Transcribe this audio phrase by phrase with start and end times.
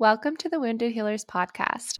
[0.00, 1.98] Welcome to the Wounded Healers podcast.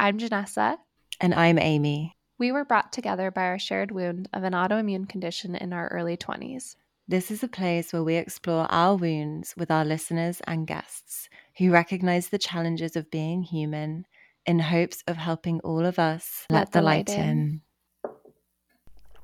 [0.00, 0.78] I'm Janessa.
[1.20, 2.16] And I'm Amy.
[2.38, 6.16] We were brought together by our shared wound of an autoimmune condition in our early
[6.16, 6.74] 20s.
[7.06, 11.70] This is a place where we explore our wounds with our listeners and guests who
[11.70, 14.06] recognize the challenges of being human
[14.44, 17.20] in hopes of helping all of us let, let the, light, in.
[17.20, 17.60] in.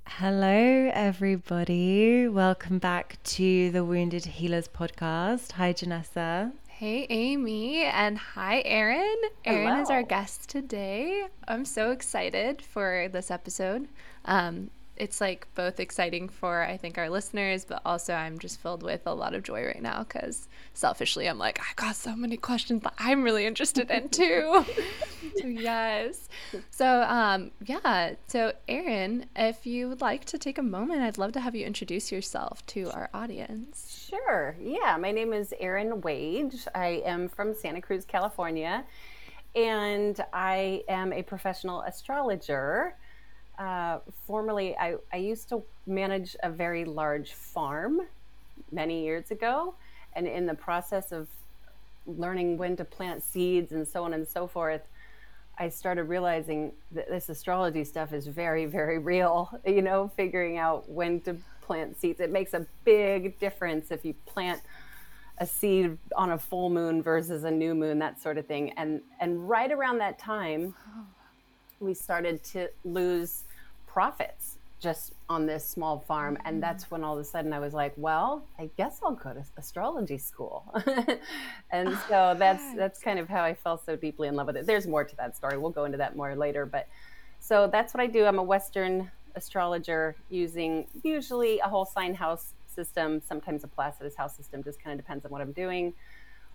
[0.06, 2.28] Hello, everybody.
[2.28, 5.52] Welcome back to the Wounded Healers podcast.
[5.52, 6.52] Hi, Janessa.
[6.68, 9.16] Hey, Amy, and hi, Erin.
[9.44, 11.26] Erin is our guest today.
[11.48, 13.88] I'm so excited for this episode.
[14.24, 14.70] Um,
[15.02, 19.00] it's like both exciting for I think our listeners, but also I'm just filled with
[19.04, 22.84] a lot of joy right now because selfishly I'm like I got so many questions
[22.84, 24.64] that I'm really interested in too.
[25.40, 26.28] so yes.
[26.70, 28.14] So um yeah.
[28.28, 31.66] So Erin, if you would like to take a moment, I'd love to have you
[31.66, 34.08] introduce yourself to our audience.
[34.08, 34.54] Sure.
[34.60, 34.96] Yeah.
[34.98, 36.68] My name is Erin Waage.
[36.76, 38.84] I am from Santa Cruz, California,
[39.56, 42.94] and I am a professional astrologer
[43.62, 48.00] uh, formerly, I, I used to manage a very large farm
[48.72, 49.74] many years ago.
[50.14, 51.28] And in the process of
[52.06, 54.82] learning when to plant seeds and so on and so forth,
[55.58, 59.50] I started realizing that this astrology stuff is very, very real.
[59.66, 62.18] You know, figuring out when to plant seeds.
[62.18, 64.60] It makes a big difference if you plant
[65.38, 68.70] a seed on a full moon versus a new moon, that sort of thing.
[68.76, 70.74] And and right around that time,
[71.80, 73.44] we started to lose
[73.92, 76.36] profits just on this small farm.
[76.44, 76.60] And mm-hmm.
[76.60, 79.44] that's when all of a sudden i was like well i guess i'll go to
[79.56, 80.64] astrology school.
[81.70, 84.66] And so that's that's kind of how i fell so deeply in love with it.
[84.66, 85.56] There's more to that story.
[85.56, 86.66] We'll go into that more later.
[86.66, 86.86] But
[87.40, 88.24] so that's what i do.
[88.24, 94.36] I'm a western astrologer using usually a whole sign house system sometimes a placidus house
[94.36, 94.62] system.
[94.62, 95.94] Just kind of depends on what i'm doing.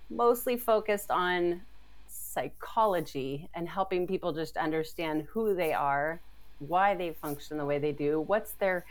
[0.09, 1.61] Mostly focused on
[2.07, 6.19] psychology and helping people just understand who they are,
[6.59, 8.85] why they function the way they do, what's their,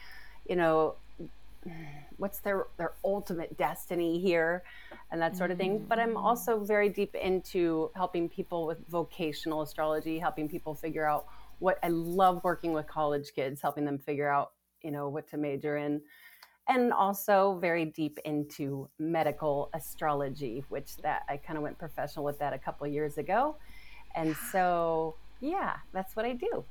[0.49, 0.95] you know,
[2.17, 4.63] what's their their ultimate destiny here
[5.11, 5.85] and that sort of thing.
[5.89, 6.23] But i'm mm.
[6.23, 11.27] also very deep into helping people with vocational astrology helping people figure out
[11.59, 14.53] what i love working with college kids helping them figure out
[14.87, 16.01] you know what to major in.
[16.69, 22.39] And also very deep into medical astrology, which that I kind of went professional with
[22.41, 23.57] that a couple years ago.
[24.17, 26.65] And so, yeah, that's what I do.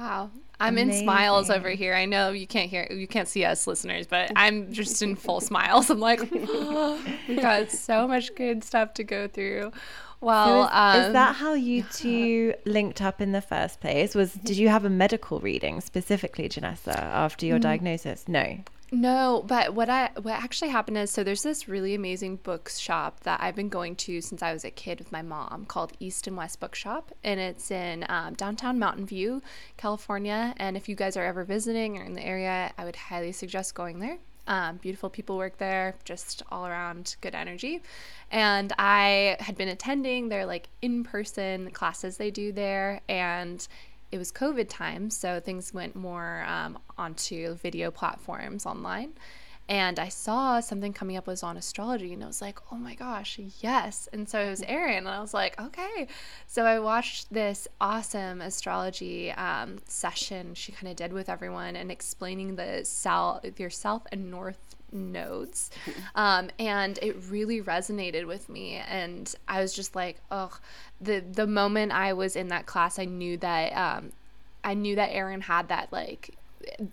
[0.00, 0.30] Wow.
[0.58, 1.00] I'm Amazing.
[1.00, 1.94] in smiles over here.
[1.94, 5.42] I know you can't hear you can't see us listeners, but I'm just in full
[5.42, 5.90] smiles.
[5.90, 9.72] I'm like, oh, we got so much good stuff to go through.
[10.22, 14.14] Well, so is, um, is, that how you two linked up in the first place?
[14.14, 17.62] Was did you have a medical reading specifically, Janessa, after your mm.
[17.62, 18.26] diagnosis?
[18.26, 18.58] No.
[18.92, 23.40] No, but what I what actually happened is so there's this really amazing bookshop that
[23.40, 26.36] I've been going to since I was a kid with my mom called East and
[26.36, 29.42] West Bookshop, and it's in um, downtown Mountain View,
[29.76, 30.54] California.
[30.56, 33.76] And if you guys are ever visiting or in the area, I would highly suggest
[33.76, 34.18] going there.
[34.48, 37.82] Um, beautiful people work there, just all around good energy.
[38.32, 43.64] And I had been attending their like in person classes they do there, and
[44.12, 49.12] it was COVID time, so things went more um, onto video platforms online.
[49.68, 52.96] And I saw something coming up was on astrology, and I was like, oh my
[52.96, 54.08] gosh, yes.
[54.12, 56.08] And so it was Erin, and I was like, okay.
[56.48, 61.92] So I watched this awesome astrology um, session she kind of did with everyone and
[61.92, 65.70] explaining the south, your south and north nodes.
[66.14, 68.74] Um, and it really resonated with me.
[68.74, 70.58] And I was just like, oh,
[71.00, 74.12] the, the moment I was in that class, I knew that, um,
[74.62, 76.36] I knew that Erin had that like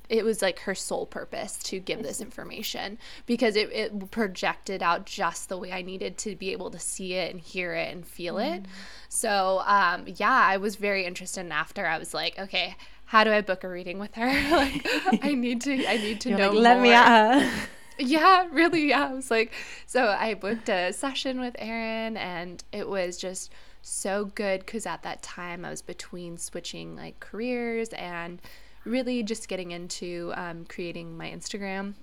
[0.10, 5.06] it was like her sole purpose to give this information because it, it projected out
[5.06, 8.06] just the way I needed to be able to see it and hear it and
[8.06, 8.58] feel mm.
[8.58, 8.66] it.
[9.10, 11.42] So, um, yeah, I was very interested.
[11.42, 12.76] And after I was like, okay,
[13.06, 14.26] how do I book a reading with her?
[14.52, 14.86] like,
[15.24, 16.52] I need to, I need to You're know.
[16.52, 17.68] Like, Let me at her.
[17.98, 18.90] yeah, really.
[18.90, 19.10] Yeah.
[19.10, 19.52] I was like,
[19.86, 23.52] so I booked a session with Erin and it was just
[23.82, 28.42] so good because at that time I was between switching like careers and
[28.84, 31.94] really just getting into um, creating my Instagram.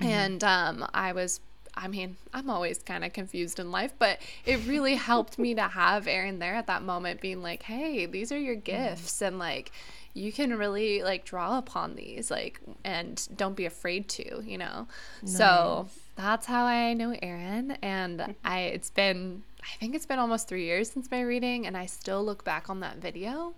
[0.00, 0.06] Mm-hmm.
[0.06, 1.40] And um, I was
[1.78, 5.62] I mean, I'm always kind of confused in life, but it really helped me to
[5.62, 8.64] have Erin there at that moment being like, hey, these are your mm-hmm.
[8.64, 9.22] gifts.
[9.22, 9.70] And like,
[10.14, 14.86] you can really like draw upon these like and don't be afraid to you know
[15.22, 15.36] nice.
[15.36, 20.48] so that's how i know erin and i it's been i think it's been almost
[20.48, 23.54] three years since my reading and i still look back on that video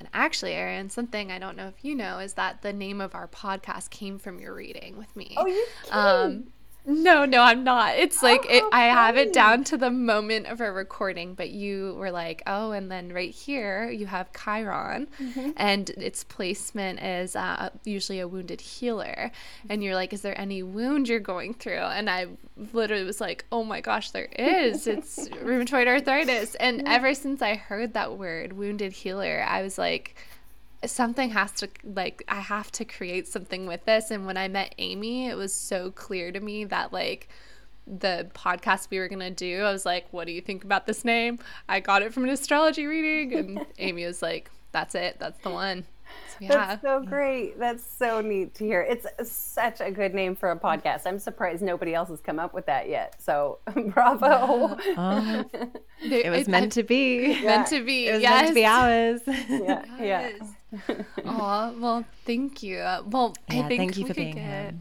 [0.00, 3.14] And actually, Erin, something I don't know if you know is that the name of
[3.14, 5.34] our podcast came from your reading with me.
[5.36, 6.52] Oh, you um,
[6.84, 7.96] no, no, I'm not.
[7.96, 11.50] It's like oh, it, I have it down to the moment of a recording, but
[11.50, 15.50] you were like, oh, and then right here you have Chiron, mm-hmm.
[15.56, 19.30] and its placement is uh, usually a wounded healer.
[19.68, 21.74] And you're like, is there any wound you're going through?
[21.74, 22.26] And I
[22.72, 24.88] literally was like, oh my gosh, there is.
[24.88, 26.56] It's rheumatoid arthritis.
[26.56, 30.16] And ever since I heard that word, wounded healer, I was like,
[30.86, 34.74] something has to like I have to create something with this and when I met
[34.78, 37.28] Amy it was so clear to me that like
[37.86, 40.86] the podcast we were going to do I was like what do you think about
[40.86, 41.38] this name
[41.68, 45.50] I got it from an astrology reading and Amy was like that's it that's the
[45.50, 45.84] one
[46.28, 46.48] so, yeah.
[46.48, 47.58] That's so great.
[47.58, 48.82] That's so neat to hear.
[48.82, 51.02] It's such a good name for a podcast.
[51.06, 53.16] I'm surprised nobody else has come up with that yet.
[53.20, 54.76] So bravo.
[54.96, 55.44] Oh,
[56.02, 57.32] it was meant to be.
[57.32, 57.56] Yeah.
[57.56, 58.08] Meant to be.
[58.08, 58.34] It was yes.
[58.34, 59.20] meant to be ours.
[59.26, 59.84] Yeah.
[60.00, 60.34] Yes.
[60.40, 60.46] Yeah.
[61.24, 62.78] Oh well, thank you.
[63.06, 64.72] Well, yeah, I think thank you for being get, here.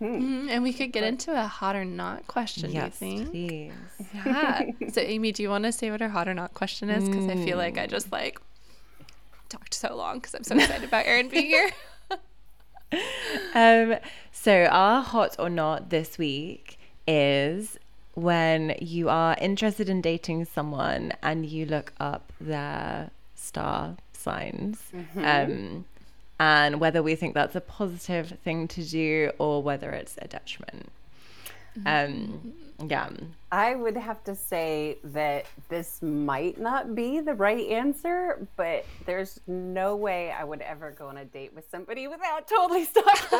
[0.00, 0.48] Mm-hmm.
[0.48, 2.70] And we could get into a hot or not question.
[2.70, 3.30] Yes, do you think?
[3.30, 3.72] please.
[4.14, 4.62] Yeah.
[4.92, 7.08] so, Amy, do you want to say what our hot or not question is?
[7.08, 8.40] Because I feel like I just like
[9.48, 11.70] talked so long because I'm so excited about Erin being here.
[13.54, 13.96] um,
[14.32, 17.78] so our hot or not this week is
[18.14, 24.82] when you are interested in dating someone and you look up their star signs.
[24.92, 25.24] Mm-hmm.
[25.24, 25.84] Um,
[26.40, 30.90] and whether we think that's a positive thing to do or whether it's a detriment.
[31.86, 32.52] Um,
[32.88, 33.08] yeah.
[33.50, 39.40] I would have to say that this might not be the right answer, but there's
[39.46, 43.38] no way I would ever go on a date with somebody without totally stalking.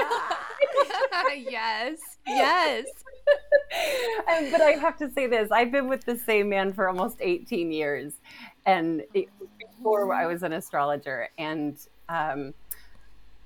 [1.48, 2.86] yes, yes.
[4.28, 7.16] um, but I have to say this: I've been with the same man for almost
[7.20, 8.14] 18 years,
[8.66, 9.28] and it,
[9.84, 11.76] before I was an astrologer, and
[12.08, 12.54] um,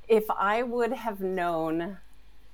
[0.07, 1.99] if I would have known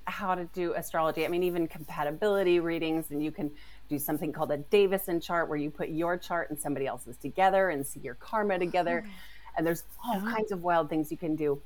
[0.05, 1.25] how to do astrology.
[1.25, 3.51] I mean, even compatibility readings, and you can
[3.89, 7.69] do something called a Davison chart where you put your chart and somebody else's together
[7.69, 9.03] and see your karma together.
[9.05, 9.11] Oh.
[9.57, 10.31] And there's all oh.
[10.31, 11.61] kinds of wild things you can do.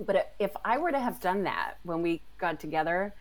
[0.00, 3.12] But if I were to have done that when we got together,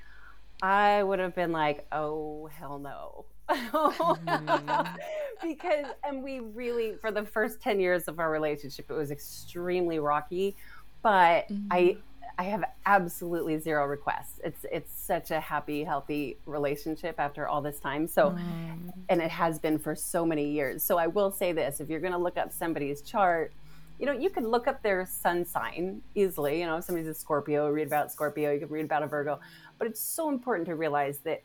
[0.62, 3.26] I would have been like, oh, hell no.
[5.42, 10.00] because, and we really, for the first 10 years of our relationship, it was extremely
[10.00, 10.56] rocky.
[11.02, 11.68] But mm.
[11.72, 11.98] I,
[12.40, 14.40] I have absolutely zero requests.
[14.44, 18.08] It's it's such a happy, healthy relationship after all this time.
[18.08, 18.94] So, mm.
[19.10, 20.84] and it has been for so many years.
[20.84, 23.54] So I will say this: if you're going to look up somebody's chart,
[24.00, 26.60] you know you can look up their sun sign easily.
[26.60, 28.52] You know, if somebody's a Scorpio, read about Scorpio.
[28.52, 29.40] You can read about a Virgo,
[29.80, 31.42] but it's so important to realize that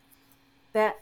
[0.75, 1.01] that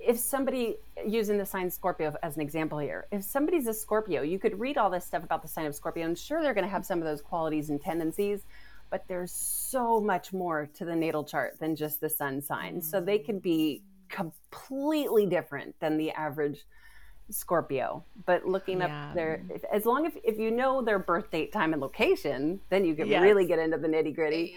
[0.00, 0.76] if somebody
[1.06, 4.78] using the sign Scorpio as an example here, if somebody's a Scorpio, you could read
[4.78, 6.06] all this stuff about the sign of Scorpio.
[6.06, 8.44] I'm sure they're going to have some of those qualities and tendencies
[8.90, 12.74] but there's so much more to the natal chart than just the sun sign.
[12.74, 12.80] Mm-hmm.
[12.80, 13.26] So they mm.
[13.26, 16.66] could be completely different than the average
[17.30, 18.04] Scorpio.
[18.26, 19.08] But looking yeah.
[19.08, 22.60] up their, if, as long as if you know their birth date, time, and location,
[22.68, 23.22] then you can yes.
[23.22, 24.56] really get into the nitty gritty.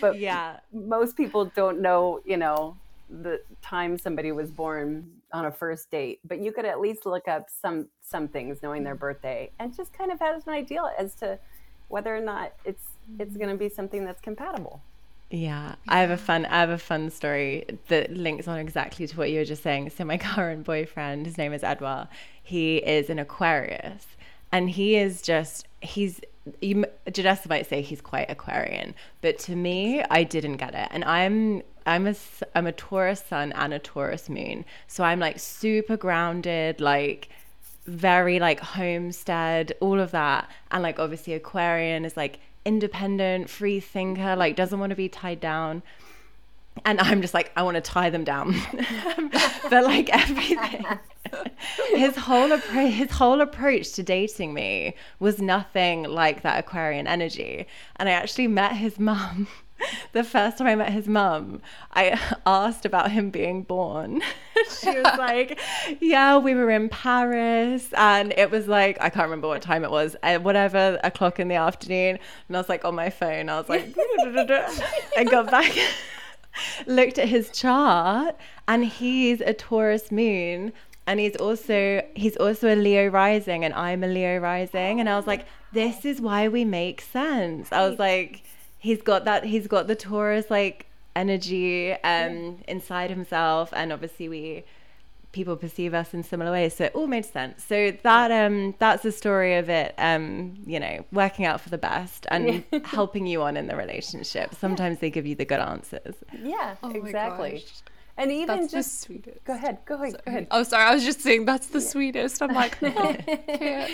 [0.00, 2.76] But yeah, most people don't know, you know,
[3.20, 6.20] the time somebody was born on a first date.
[6.24, 9.92] But you could at least look up some some things, knowing their birthday, and just
[9.92, 11.38] kind of has an idea as to
[11.88, 12.84] whether or not it's
[13.18, 14.82] it's going to be something that's compatible.
[15.30, 19.16] Yeah, I have a fun I have a fun story that links on exactly to
[19.16, 19.90] what you were just saying.
[19.90, 22.08] So my current boyfriend, his name is Edward.
[22.42, 24.06] He is an Aquarius,
[24.50, 26.20] and he is just he's
[26.60, 30.88] you Janessa might say he's quite Aquarian, but to me, I didn't get it.
[30.90, 32.14] And I'm I'm a
[32.54, 37.28] I'm a Taurus sun and a Taurus moon, so I'm like super grounded, like
[37.86, 44.36] very like homestead, all of that, and like obviously Aquarian is like independent, free thinker,
[44.36, 45.82] like doesn't want to be tied down.
[46.86, 48.54] And I'm just like, I want to tie them down.
[49.70, 50.86] but like everything,
[51.94, 57.66] his whole approach, his whole approach to dating me was nothing like that Aquarian energy.
[57.96, 59.48] And I actually met his mum
[60.12, 61.60] the first time I met his mum,
[61.92, 64.22] I asked about him being born.
[64.80, 65.58] she was like,
[66.00, 67.88] Yeah, we were in Paris.
[67.96, 71.48] And it was like, I can't remember what time it was, uh, whatever, o'clock in
[71.48, 72.18] the afternoon.
[72.48, 73.94] And I was like on my phone, I was like,
[75.16, 75.76] I got back,
[76.86, 78.36] looked at his chart,
[78.68, 80.72] and he's a Taurus moon.
[81.04, 85.16] And he's also he's also a Leo rising, and I'm a Leo rising, and I
[85.16, 87.72] was like, this is why we make sense.
[87.72, 88.44] I was like,
[88.82, 94.64] he's got that he's got the Taurus like energy um inside himself and obviously we
[95.32, 96.74] people perceive us in similar ways.
[96.74, 97.64] So it all made sense.
[97.64, 99.94] So that um that's the story of it.
[99.96, 104.54] Um, you know, working out for the best and helping you on in the relationship.
[104.54, 106.16] Sometimes they give you the good answers.
[106.42, 107.64] Yeah, Oh exactly.
[108.18, 109.44] And even That's just the sweetest.
[109.44, 110.46] go ahead, go ahead, go ahead.
[110.50, 110.84] Oh, sorry.
[110.84, 112.42] I was just saying that's the sweetest.
[112.42, 113.16] I'm like, oh,
[113.48, 113.90] can't.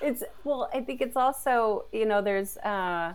[0.00, 3.14] it's well i think it's also you know there's uh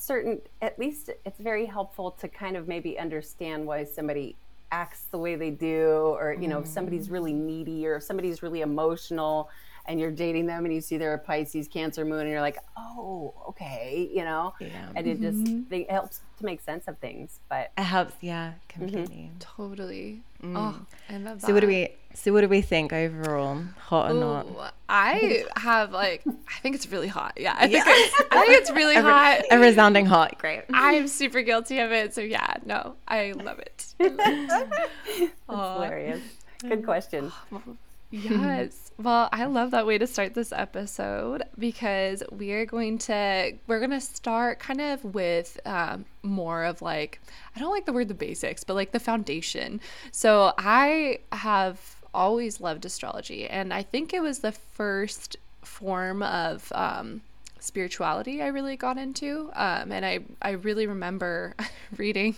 [0.00, 4.34] certain at least it's very helpful to kind of maybe understand why somebody
[4.72, 7.14] acts the way they do or you know if somebody's mm-hmm.
[7.14, 9.50] really needy or if somebody's really emotional
[9.86, 12.56] and you're dating them and you see they're a pisces cancer moon and you're like
[12.78, 14.88] oh okay you know Yeah.
[14.94, 15.74] and it just mm-hmm.
[15.74, 18.80] it helps to make sense of things but It helps, yeah, mm-hmm.
[18.80, 19.30] completely.
[19.38, 20.22] Totally.
[20.42, 20.56] Mm.
[20.56, 21.46] Oh, I love that.
[21.46, 23.62] So what do we so what do we think overall?
[23.88, 24.74] Hot or not?
[24.90, 27.34] I have like I think it's really hot.
[27.36, 29.42] Yeah, I think it's, I think it's really hot.
[29.50, 30.38] A resounding hot.
[30.38, 30.64] Great.
[30.72, 32.14] I'm super guilty of it.
[32.14, 33.86] So yeah, no, I love it.
[35.12, 36.20] It's hilarious
[36.68, 37.32] good question
[38.12, 38.90] Yes.
[38.98, 43.78] Well, I love that way to start this episode because we are going to we're
[43.78, 47.20] going to start kind of with um, more of like
[47.54, 49.80] I don't like the word the basics, but like the foundation.
[50.10, 56.70] So I have always loved astrology, and I think it was the first form of
[56.74, 57.22] um,
[57.60, 59.50] spirituality I really got into.
[59.54, 61.54] Um, and I, I really remember
[61.96, 62.36] reading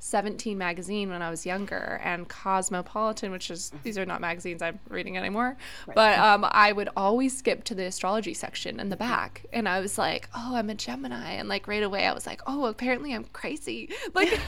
[0.00, 4.78] 17 magazine when I was younger and Cosmopolitan, which is, these are not magazines I'm
[4.88, 5.56] reading anymore.
[5.94, 9.44] But um, I would always skip to the astrology section in the back.
[9.52, 11.32] And I was like, oh, I'm a Gemini.
[11.32, 13.90] And like right away I was like, oh, apparently I'm crazy.
[14.14, 14.40] Like,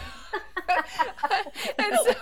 [1.78, 2.14] and so,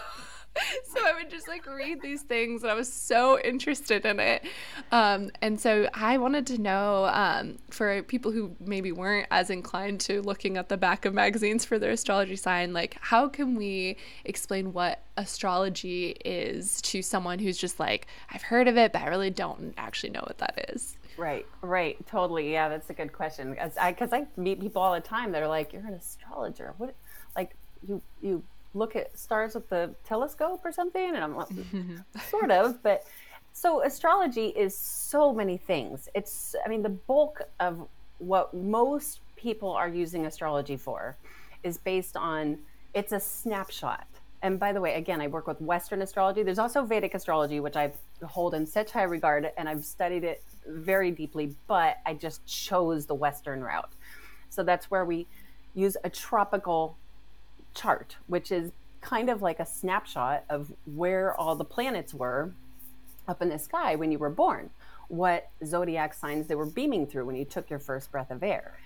[0.95, 4.45] so I would just like read these things and I was so interested in it.
[4.93, 10.01] Um, and so I wanted to know um, for people who maybe weren't as inclined
[10.03, 13.97] to looking at the back of magazines for their astrology sign, like how can we
[14.25, 19.09] explain what astrology is to someone who's just like, I've heard of it, but I
[19.09, 20.97] really don't actually know what that is.
[21.17, 22.53] Right, right, totally.
[22.53, 23.57] Yeah, that's a good question.
[23.59, 26.75] As I, because I meet people all the time that are like, "You're an astrologer.
[26.79, 26.95] What?
[27.35, 28.45] Like, you you
[28.75, 31.49] look at stars with the telescope or something?" And I'm like,
[32.31, 33.05] sort of, but
[33.53, 36.09] so astrology is so many things.
[36.15, 41.17] It's, I mean, the bulk of what most people are using astrology for
[41.63, 42.59] is based on
[42.95, 44.07] it's a snapshot.
[44.43, 46.45] And by the way, again, I work with Western astrology.
[46.45, 47.93] There's also Vedic astrology, which I
[48.25, 53.07] hold in such high regard, and I've studied it very deeply, but I just chose
[53.07, 53.93] the Western route.
[54.51, 55.27] So that's where we
[55.75, 56.97] use a tropical
[57.79, 62.53] chart, which is kind of like a snapshot of where all the planets were
[63.29, 64.71] up in the sky when you were born,
[65.09, 68.79] what zodiac signs they were beaming through when you took your first breath of air.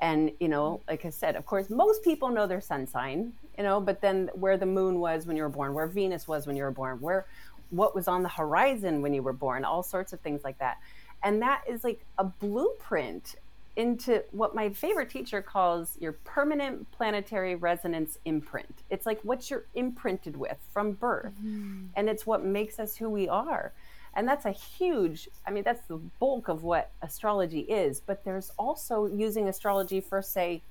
[0.00, 3.62] And, you know, like I said, of course, most people know their sun sign, you
[3.62, 6.56] know, but then where the moon was when you were born, where Venus was when
[6.56, 7.26] you were born, where
[7.68, 10.78] what was on the horizon when you were born, all sorts of things like that.
[11.22, 13.36] And that is like a blueprint
[13.76, 18.82] into what my favorite teacher calls your permanent planetary resonance imprint.
[18.90, 21.34] It's like what you're imprinted with from birth.
[21.38, 21.86] Mm-hmm.
[21.96, 23.72] And it's what makes us who we are.
[24.14, 28.00] And that's a huge, I mean, that's the bulk of what astrology is.
[28.00, 30.62] But there's also using astrology for, say,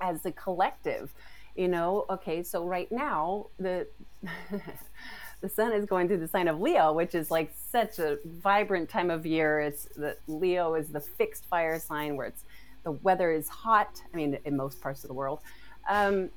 [0.00, 1.12] as a collective.
[1.56, 3.86] You know, okay, so right now, the.
[5.40, 8.88] the sun is going through the sign of Leo, which is like such a vibrant
[8.88, 9.60] time of year.
[9.60, 12.44] It's the Leo is the fixed fire sign where it's
[12.84, 14.02] the weather is hot.
[14.12, 15.40] I mean, in most parts of the world,
[15.88, 16.30] um,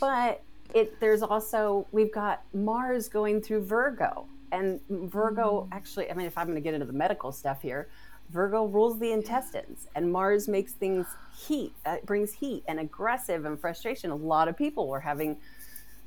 [0.00, 0.42] but
[0.74, 6.10] it there's also we've got Mars going through Virgo, and Virgo actually.
[6.10, 7.88] I mean, if I'm going to get into the medical stuff here,
[8.30, 11.72] Virgo rules the intestines, and Mars makes things heat.
[11.86, 14.10] Uh, brings heat and aggressive and frustration.
[14.10, 15.38] A lot of people were having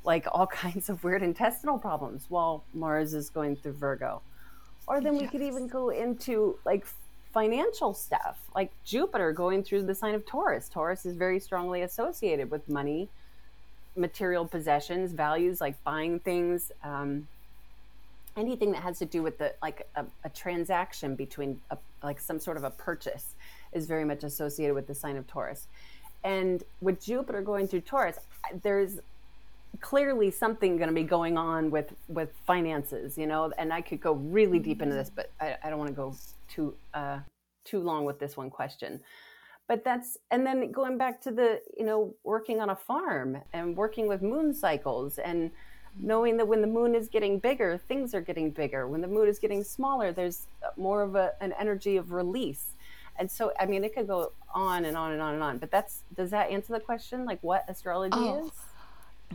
[0.06, 4.22] like all kinds of weird intestinal problems while Mars is going through Virgo.
[4.86, 6.86] Or then we could even go into like
[7.34, 10.68] financial stuff, like Jupiter going through the sign of Taurus.
[10.68, 13.08] Taurus is very strongly associated with money,
[13.96, 17.26] material possessions, values like buying things, um,
[18.36, 22.38] anything that has to do with the like a, a transaction between a, like some
[22.38, 23.34] sort of a purchase
[23.72, 25.66] is very much associated with the sign of Taurus.
[26.22, 28.18] And with Jupiter going through Taurus,
[28.62, 29.00] there's
[29.80, 34.00] clearly something going to be going on with with finances you know and i could
[34.00, 36.14] go really deep into this but i, I don't want to go
[36.48, 37.18] too uh
[37.66, 39.00] too long with this one question.
[39.68, 43.76] But that's and then going back to the you know working on a farm and
[43.76, 45.50] working with moon cycles and
[45.98, 48.86] knowing that when the moon is getting bigger things are getting bigger.
[48.86, 52.74] When the moon is getting smaller there's more of a, an energy of release.
[53.18, 55.72] And so i mean it could go on and on and on and on but
[55.72, 57.24] that's does that answer the question?
[57.24, 58.46] Like what astrology Oh.
[58.46, 58.52] is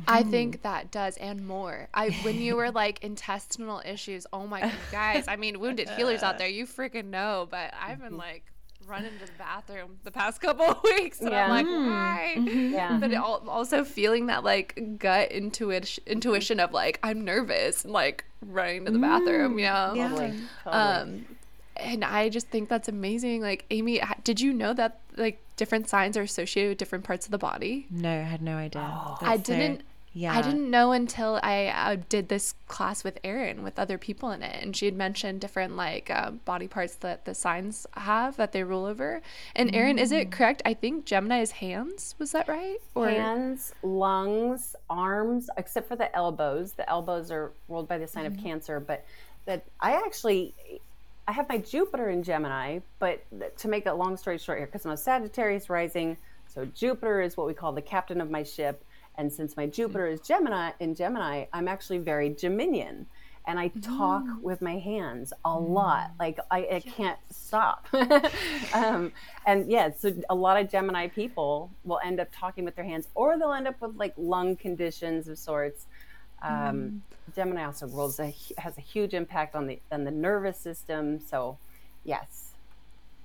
[0.08, 0.32] I mm-hmm.
[0.32, 1.88] think that does and more.
[1.94, 6.24] I when you were like intestinal issues, oh my god, guys, I mean wounded healers
[6.24, 8.18] out there, you freaking know, but I've been mm-hmm.
[8.18, 8.44] like
[8.88, 11.44] running to the bathroom the past couple of weeks and Yeah.
[11.44, 11.90] I'm like, mm-hmm.
[11.90, 12.34] why?
[12.74, 12.98] Yeah.
[13.00, 18.26] But it also feeling that like gut intuition intuition of like I'm nervous and like
[18.42, 19.60] running to the bathroom, mm.
[19.60, 19.94] you know.
[19.96, 20.10] Yeah.
[20.10, 20.26] Totally.
[20.26, 20.84] Um, totally.
[20.84, 21.26] Um,
[21.78, 23.42] and I just think that's amazing.
[23.42, 27.32] Like, Amy, did you know that like different signs are associated with different parts of
[27.32, 27.86] the body?
[27.92, 28.82] No, I had no idea.
[28.84, 29.18] Oh.
[29.22, 29.84] I didn't.
[30.14, 30.34] yeah.
[30.38, 34.42] I didn't know until I uh, did this class with Erin with other people in
[34.42, 38.52] it, and she had mentioned different like uh, body parts that the signs have that
[38.54, 39.22] they rule over.
[39.56, 40.22] And Erin, is Mm.
[40.22, 40.62] it correct?
[40.66, 42.16] I think Gemini's hands.
[42.18, 42.80] Was that right?
[42.96, 46.74] Or hands, lungs, arms, except for the elbows.
[46.74, 48.40] The elbows are ruled by the sign Mm-hmm.
[48.40, 49.06] of Cancer, but
[49.46, 50.54] that I actually
[51.32, 53.24] I have my Jupiter in Gemini, but
[53.60, 57.38] to make a long story short here, because I'm a Sagittarius rising, so Jupiter is
[57.38, 58.84] what we call the captain of my ship,
[59.16, 63.06] and since my Jupiter is Gemini in Gemini, I'm actually very Geminian.
[63.48, 64.42] And I talk Mm.
[64.42, 66.12] with my hands a lot.
[66.20, 67.88] Like I, I can't stop.
[68.74, 69.14] um,
[69.46, 73.08] and yeah, so a lot of Gemini people will end up talking with their hands,
[73.16, 75.86] or they'll end up with like lung conditions of sorts.
[76.42, 77.04] Um,
[77.36, 81.20] Gemini also rules a, has a huge impact on the on the nervous system.
[81.20, 81.58] So,
[82.04, 82.52] yes,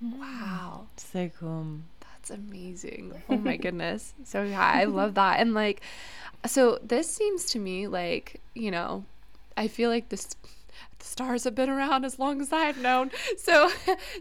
[0.01, 1.79] wow, So cool.
[2.01, 3.23] that's amazing.
[3.29, 4.13] Oh my goodness.
[4.25, 5.41] So yeah, I love that.
[5.41, 5.81] And like,
[6.47, 9.05] so this seems to me like you know,
[9.57, 10.37] I feel like this.
[10.99, 13.71] The stars have been around as long as I've known, so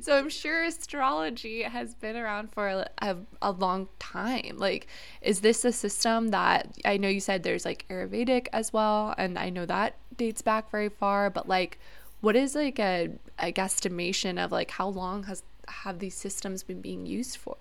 [0.01, 4.57] so I'm sure astrology has been around for a, a, a long time.
[4.57, 4.87] Like,
[5.21, 9.37] is this a system that I know you said there's like Ayurvedic as well, and
[9.37, 11.29] I know that dates back very far.
[11.29, 11.79] But like,
[12.21, 16.81] what is like a, a guesstimation of like how long has have these systems been
[16.81, 17.57] being used for?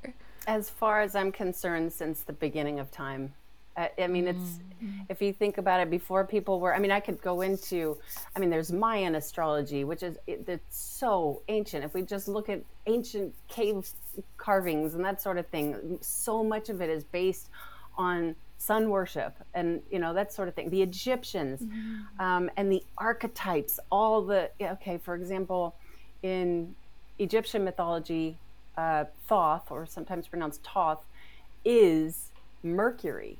[0.46, 3.34] as far as I'm concerned, since the beginning of time.
[3.76, 4.61] Uh, I mean, it's
[5.09, 6.75] if you think about it, before people were.
[6.75, 7.99] I mean, I could go into.
[8.37, 11.85] I mean, there's Mayan astrology, which is it, it's so ancient.
[11.85, 13.88] If we just look at ancient cave
[14.37, 17.49] carvings and that sort of thing, so much of it is based
[17.97, 20.71] on sun worship and you know that sort of thing.
[20.71, 21.62] The Egyptians
[22.19, 24.99] um, and the archetypes, all the okay.
[24.99, 25.75] For example,
[26.23, 26.75] in
[27.19, 28.37] Egyptian mythology,
[28.76, 31.04] uh, Thoth, or sometimes pronounced Toth,
[31.65, 32.30] is
[32.63, 33.39] Mercury.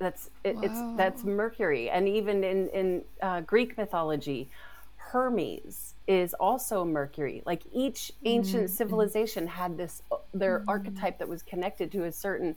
[0.00, 4.48] That's it, it's that's Mercury, and even in in uh, Greek mythology,
[4.96, 7.42] Hermes is also Mercury.
[7.44, 12.56] Like each ancient civilization had this uh, their archetype that was connected to a certain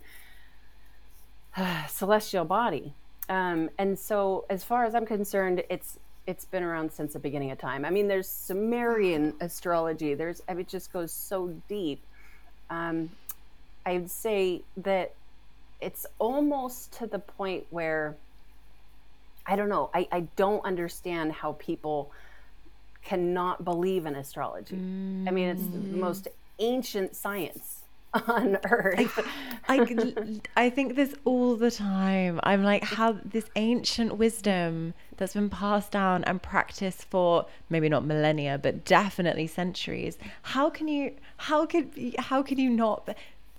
[1.58, 2.94] uh, celestial body.
[3.28, 7.52] Um, and so, as far as I'm concerned, it's it's been around since the beginning
[7.52, 7.84] of time.
[7.84, 10.14] I mean, there's Sumerian astrology.
[10.14, 12.02] There's I mean, it just goes so deep.
[12.70, 13.10] Um,
[13.86, 15.14] I'd say that
[15.84, 18.16] it's almost to the point where
[19.46, 19.90] I don't know.
[19.94, 22.12] I, I don't understand how people
[23.04, 24.76] cannot believe in astrology.
[24.76, 25.96] I mean, it's the mm.
[25.96, 27.80] most ancient science
[28.28, 29.20] on earth.
[29.68, 30.16] I,
[30.56, 32.40] I think this all the time.
[32.44, 38.06] I'm like, how this ancient wisdom that's been passed down and practiced for maybe not
[38.06, 40.18] millennia, but definitely centuries.
[40.44, 41.14] How can you?
[41.38, 42.16] How could?
[42.20, 43.10] How can you not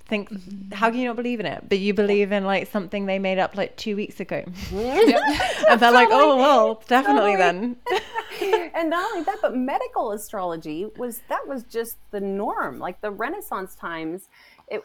[0.07, 0.31] think?
[0.31, 0.73] Mm-hmm.
[0.73, 1.65] How can you not believe in it?
[1.69, 5.93] But you believe in like something they made up like two weeks ago, and they're
[5.93, 7.77] like, oh well, definitely then.
[8.75, 12.79] and not only that, but medical astrology was that was just the norm.
[12.79, 14.29] Like the Renaissance times,
[14.69, 14.83] it,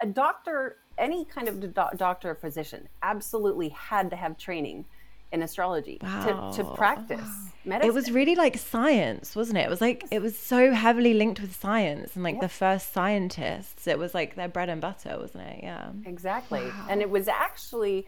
[0.00, 4.84] a doctor, any kind of do- doctor or physician, absolutely had to have training
[5.32, 6.52] in astrology to, to Wow.
[6.58, 7.28] Oh, practice
[7.64, 7.90] medicine.
[7.90, 9.62] It was really like science, wasn't it?
[9.62, 13.86] It was like it was so heavily linked with science and like the first scientists.
[13.86, 15.60] It was like their bread and butter, wasn't it?
[15.62, 15.90] Yeah.
[16.06, 16.62] Exactly.
[16.88, 18.06] And it was actually,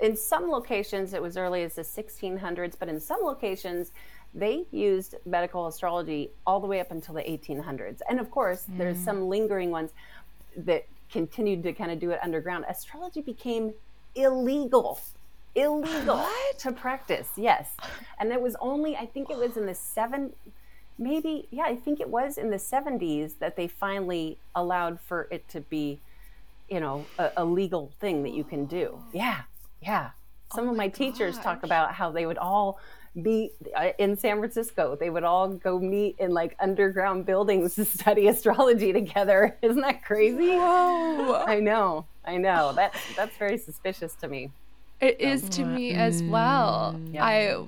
[0.00, 3.92] in some locations, it was early as the 1600s, but in some locations,
[4.34, 8.00] they used medical astrology all the way up until the 1800s.
[8.08, 9.04] And of course, there's mm.
[9.04, 9.92] some lingering ones
[10.56, 12.64] that continued to kind of do it underground.
[12.68, 13.72] Astrology became
[14.14, 14.98] illegal.
[15.56, 16.24] Illegal
[16.58, 17.70] to practice, yes.
[18.18, 20.32] And it was only, I think it was in the seven,
[20.98, 25.48] maybe, yeah, I think it was in the 70s that they finally allowed for it
[25.48, 26.00] to be
[26.68, 28.98] you know, a, a legal thing that you can do.
[29.12, 29.42] Yeah,
[29.80, 30.10] yeah.
[30.52, 32.78] Some of my, teachers talk about how they would all
[33.20, 34.96] be uh, in San Francisco.
[34.98, 39.56] They would all go meet in like underground buildings to study astrology together.
[39.62, 40.50] Isn't that crazy?
[40.50, 41.44] Whoa.
[41.46, 42.72] I know, I know.
[42.74, 44.50] That that's very suspicious to me.
[45.00, 46.98] It is to me as well.
[47.10, 47.24] Yeah.
[47.24, 47.64] I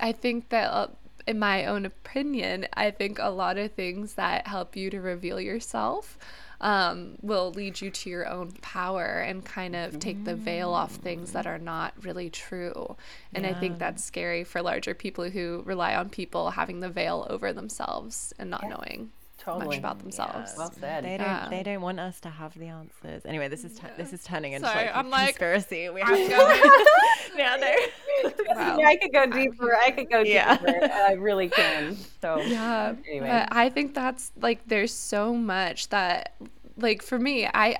[0.00, 0.88] I think that uh,
[1.26, 5.40] in my own opinion, I think a lot of things that help you to reveal
[5.40, 6.18] yourself
[6.60, 10.94] um, will lead you to your own power and kind of take the veil off
[10.94, 12.96] things that are not really true.
[13.34, 17.26] And I think that's scary for larger people who rely on people having the veil
[17.28, 19.10] over themselves and not knowing
[19.44, 19.66] Totally.
[19.66, 20.54] much about themselves.
[20.56, 21.04] Well said.
[21.04, 21.26] They don't.
[21.26, 21.48] Yeah.
[21.50, 23.22] They don't want us to have the answers.
[23.24, 25.88] Anyway, this is tu- this is turning into Sorry, like I'm a like- conspiracy.
[25.90, 26.28] We have to.
[26.28, 26.54] go
[27.36, 28.30] yeah, no.
[28.54, 28.78] Wow.
[28.78, 29.74] Yeah, I could go deeper.
[29.76, 30.56] I could go Yeah.
[30.58, 30.88] deeper.
[30.92, 31.96] I really can.
[32.20, 32.94] So Yeah.
[33.08, 33.26] Anyway.
[33.28, 36.34] But I think that's like there's so much that
[36.76, 37.76] like for me, I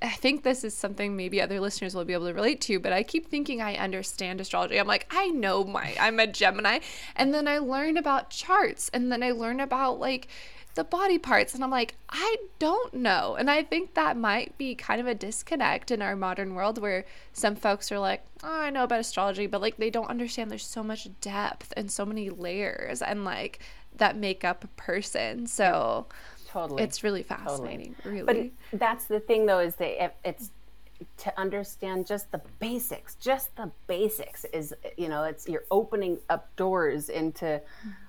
[0.00, 2.92] I think this is something maybe other listeners will be able to relate to, but
[2.92, 4.78] I keep thinking I understand astrology.
[4.78, 6.78] I'm like, I know my I'm a Gemini.
[7.16, 10.28] And then I learn about charts and then I learn about like
[10.74, 13.36] the body parts and I'm like, I don't know.
[13.38, 17.04] And I think that might be kind of a disconnect in our modern world where
[17.32, 20.64] some folks are like, oh, I know about astrology, but like they don't understand there's
[20.64, 23.60] so much depth and so many layers and like
[23.96, 25.46] that make up a person.
[25.46, 26.06] So
[26.48, 26.82] totally.
[26.82, 28.52] it's really fascinating, really.
[28.70, 30.50] But that's the thing, though, is that it's
[31.18, 33.16] to understand just the basics.
[33.16, 37.60] Just the basics is, you know, it's you're opening up doors into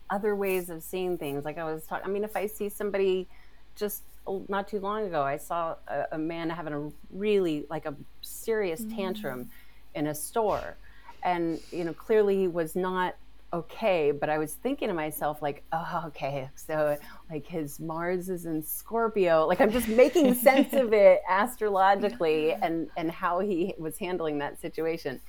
[0.10, 1.46] other ways of seeing things.
[1.46, 2.06] Like I was talking.
[2.06, 3.28] I mean, if I see somebody
[3.76, 4.04] just
[4.48, 8.86] not too long ago, I saw a, a man having a really like a serious
[8.96, 9.50] tantrum
[9.96, 10.78] in a store,
[11.24, 13.16] and you know, clearly he was not
[13.54, 16.98] okay but i was thinking to myself like oh okay so
[17.30, 19.46] like his mars is in scorpio.
[19.46, 24.60] Like i'm just making sense of it astrologically and and how he was handling that
[24.60, 25.22] situation.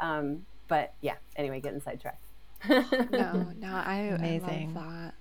[0.00, 2.22] Um but yeah anyway getting sidetracked
[2.68, 4.76] no, no, I, Amazing.
[4.76, 5.14] I love that.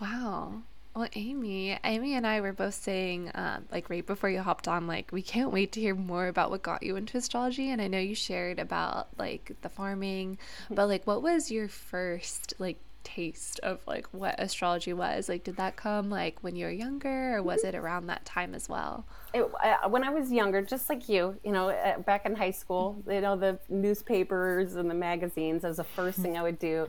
[0.00, 0.62] Wow.
[0.94, 4.86] Well, Amy, Amy and I were both saying, um, like right before you hopped on,
[4.86, 7.70] like we can't wait to hear more about what got you into astrology.
[7.70, 10.38] And I know you shared about like the farming,
[10.70, 15.28] but like, what was your first like taste of like what astrology was?
[15.28, 18.54] Like, did that come like when you were younger, or was it around that time
[18.54, 19.06] as well?
[19.36, 22.50] it, uh, when I was younger, just like you, you know, uh, back in high
[22.50, 26.88] school, you know, the newspapers and the magazines was the first thing I would do.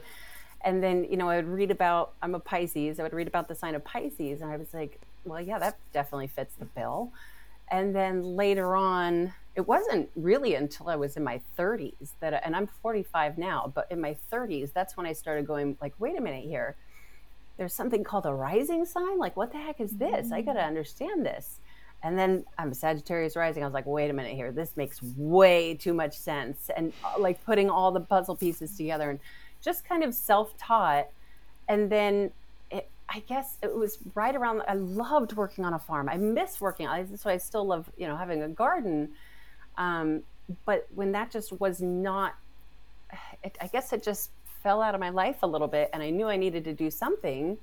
[0.62, 3.48] And then, you know, I would read about, I'm a Pisces, I would read about
[3.48, 7.12] the sign of Pisces, and I was like, well, yeah, that definitely fits the bill.
[7.70, 12.56] And then later on, it wasn't really until I was in my 30s that, and
[12.56, 16.22] I'm 45 now, but in my 30s, that's when I started going, like, wait a
[16.22, 16.76] minute here.
[17.58, 19.18] There's something called a rising sign.
[19.18, 20.32] Like, what the heck is this?
[20.32, 21.60] I got to understand this.
[22.04, 23.64] And then I'm a Sagittarius rising.
[23.64, 24.52] I was like, wait a minute here.
[24.52, 26.70] This makes way too much sense.
[26.76, 29.20] And uh, like putting all the puzzle pieces together and
[29.62, 31.08] just kind of self taught.
[31.68, 32.32] And then
[33.10, 36.10] I guess it was right around, I loved working on a farm.
[36.10, 36.88] I miss working.
[36.88, 39.10] I, that's why I still love, you know, having a garden.
[39.78, 40.24] Um,
[40.66, 42.36] but when that just was not,
[43.44, 45.90] it, I guess it just fell out of my life a little bit.
[45.94, 47.58] And I knew I needed to do something.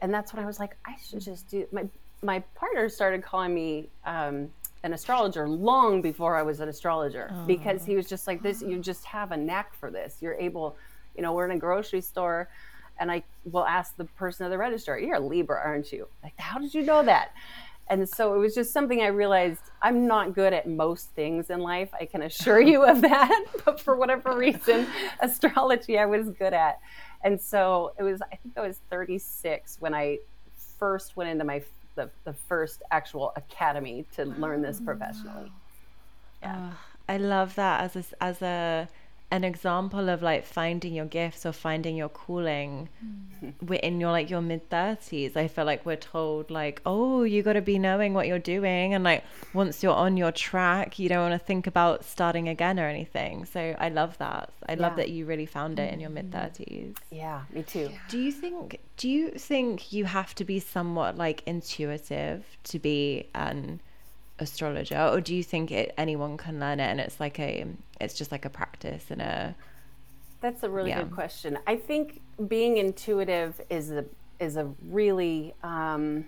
[0.00, 1.84] And that's when I was like, I should just do my
[2.22, 4.50] my partner started calling me um,
[4.82, 8.62] an astrologer long before I was an astrologer because he was just like this.
[8.62, 10.18] You just have a knack for this.
[10.22, 10.76] You're able,
[11.16, 12.48] you know, we're in a grocery store,
[12.98, 16.34] and I will ask the person at the register, "You're a Libra, aren't you?" Like,
[16.38, 17.32] how did you know that?
[17.88, 21.60] And so it was just something I realized I'm not good at most things in
[21.60, 21.90] life.
[21.98, 23.44] I can assure you of that.
[23.64, 24.86] But for whatever reason,
[25.20, 26.80] astrology I was good at.
[27.22, 30.18] And so it was, I think I was 36 when I
[30.78, 31.62] first went into my
[31.94, 35.52] the, the first actual academy to learn this professionally.
[36.44, 36.72] Oh,
[37.08, 38.88] I love that as a, as a
[39.34, 43.50] an example of like finding your gifts or finding your calling hmm.
[43.60, 47.42] wi- in your like your mid 30s i feel like we're told like oh you
[47.42, 51.08] got to be knowing what you're doing and like once you're on your track you
[51.08, 53.44] don't want to think about starting again or anything.
[53.44, 54.50] So i love that.
[54.68, 54.96] I love Yeah.
[55.00, 56.30] that you really found it in your mm-hmm.
[56.30, 57.90] mid 30s Yeah, me too.
[58.08, 63.28] do you think do you think you have to be somewhat like intuitive to be
[63.34, 63.80] an
[64.38, 67.66] astrologer or do you think it, anyone can learn it and it's like a
[68.00, 69.54] it's just like a practice and a
[70.40, 71.00] That's a really Yeah.
[71.00, 71.58] good question.
[71.66, 74.04] I think being intuitive is a
[74.40, 76.26] is a really um,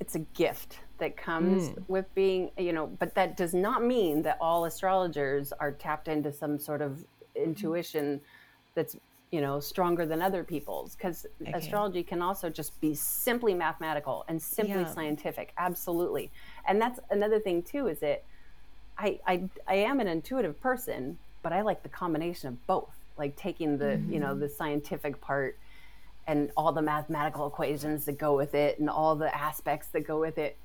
[0.00, 4.36] it's a gift that comes with being you know, but that does not mean that
[4.40, 8.20] all astrologers are tapped into some sort of intuition
[8.74, 8.96] that's
[9.30, 14.40] you know stronger than other people's because astrology can also just be simply mathematical and
[14.40, 14.86] simply Yeah.
[14.86, 16.30] scientific absolutely
[16.66, 18.22] and that's another thing too is that
[18.98, 23.36] I, I I am an intuitive person, but I like the combination of both, like
[23.36, 25.58] taking the you know the scientific part
[26.26, 30.20] and all the mathematical equations that go with it and all the aspects that go
[30.20, 30.56] with it,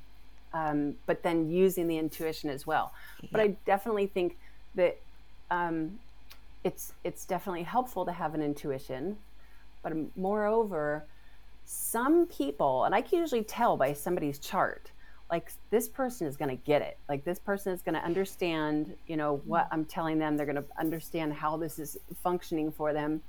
[0.53, 2.93] um, but then using the intuition as well.
[3.31, 4.37] But I definitely think
[4.75, 4.97] that
[5.49, 5.99] um,
[6.63, 9.17] it's it's definitely helpful to have an intuition,
[9.81, 11.05] but moreover,
[11.65, 14.91] some people, and I can usually tell by somebody's chart
[15.29, 18.95] like this person is going to get it like this person is going to understand
[19.07, 22.93] you know what i'm telling them they're going to understand how this is functioning for
[22.93, 23.21] them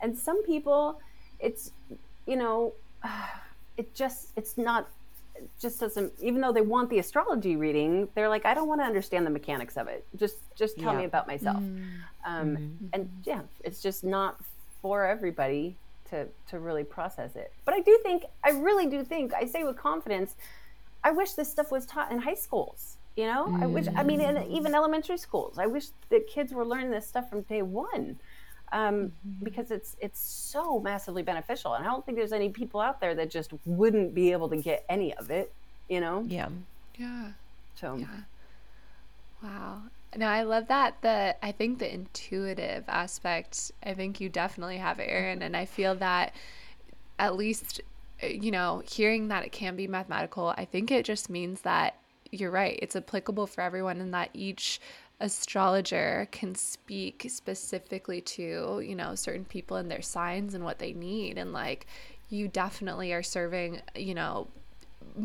[0.00, 1.00] and some people
[1.40, 1.72] it's
[2.26, 2.72] you know
[3.76, 4.88] it just it's not
[5.34, 8.80] it just doesn't even though they want the astrology reading they're like i don't want
[8.80, 10.98] to understand the mechanics of it just just tell yeah.
[10.98, 11.84] me about myself mm.
[12.26, 12.86] um, mm-hmm.
[12.92, 14.40] and yeah it's just not
[14.82, 15.76] for everybody
[16.10, 19.62] to to really process it but i do think i really do think i say
[19.62, 20.34] with confidence
[21.04, 22.96] I wish this stuff was taught in high schools.
[23.16, 23.62] You know, mm.
[23.62, 23.86] I wish.
[23.96, 25.58] I mean, in, even elementary schools.
[25.58, 28.16] I wish the kids were learning this stuff from day one,
[28.70, 29.44] um, mm-hmm.
[29.44, 31.74] because it's it's so massively beneficial.
[31.74, 34.56] And I don't think there's any people out there that just wouldn't be able to
[34.56, 35.52] get any of it.
[35.88, 36.24] You know?
[36.28, 36.48] Yeah.
[36.96, 37.32] Yeah.
[37.74, 37.96] So.
[37.96, 38.06] Yeah.
[39.42, 39.82] Wow.
[40.16, 41.02] No, I love that.
[41.02, 43.72] The I think the intuitive aspect.
[43.82, 46.34] I think you definitely have, Erin, and I feel that
[47.18, 47.80] at least
[48.22, 51.96] you know, hearing that it can be mathematical, I think it just means that
[52.30, 52.78] you're right.
[52.82, 54.80] It's applicable for everyone and that each
[55.20, 60.92] astrologer can speak specifically to, you know, certain people and their signs and what they
[60.92, 61.38] need.
[61.38, 61.86] And like,
[62.28, 64.48] you definitely are serving, you know,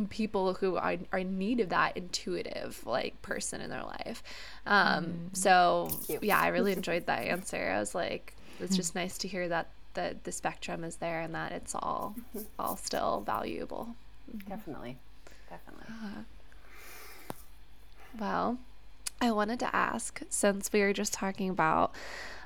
[0.09, 4.23] people who are, are in need of that intuitive like person in their life.
[4.65, 5.35] Um, mm.
[5.35, 5.89] So
[6.21, 7.71] yeah, I really enjoyed that answer.
[7.75, 11.33] I was like, it's just nice to hear that the the spectrum is there and
[11.35, 12.45] that it's all mm-hmm.
[12.59, 13.95] all still valuable.
[14.29, 14.49] Mm-hmm.
[14.49, 14.97] Definitely,
[15.49, 15.85] definitely.
[15.89, 16.21] Uh,
[18.19, 18.57] well,
[19.21, 21.93] I wanted to ask since we were just talking about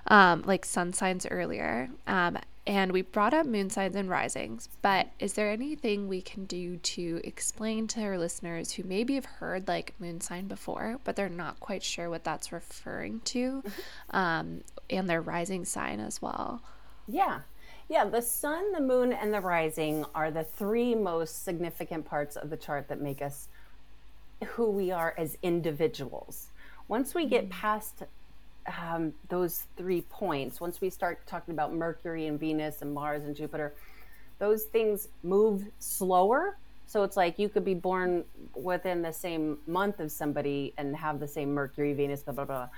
[0.07, 5.07] um, like sun signs earlier, um, and we brought up moon signs and risings, but
[5.19, 9.67] is there anything we can do to explain to our listeners who maybe have heard
[9.67, 14.15] like moon sign before, but they're not quite sure what that's referring to, mm-hmm.
[14.15, 16.61] um, and their rising sign as well?
[17.07, 17.41] Yeah.
[17.89, 22.49] Yeah, the sun, the moon, and the rising are the three most significant parts of
[22.49, 23.47] the chart that make us
[24.45, 26.47] who we are as individuals.
[26.87, 27.49] Once we get mm.
[27.49, 28.03] past
[28.81, 33.35] um, those three points, once we start talking about Mercury and Venus and Mars and
[33.35, 33.73] Jupiter,
[34.39, 36.57] those things move slower.
[36.87, 41.19] So it's like you could be born within the same month of somebody and have
[41.19, 42.69] the same Mercury, Venus, blah, blah, blah.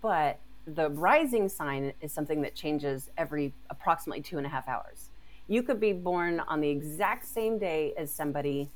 [0.00, 5.10] But the rising sign is something that changes every approximately two and a half hours.
[5.48, 8.68] You could be born on the exact same day as somebody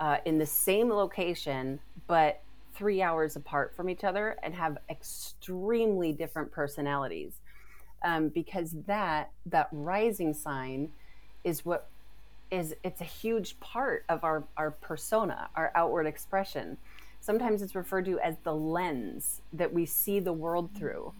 [0.00, 2.40] uh, in the same location, but
[2.74, 7.34] three hours apart from each other and have extremely different personalities.
[8.02, 10.90] Um, because that that rising sign
[11.42, 11.88] is what
[12.50, 16.76] is it's a huge part of our our persona, our outward expression
[17.24, 21.12] sometimes it's referred to as the lens that we see the world through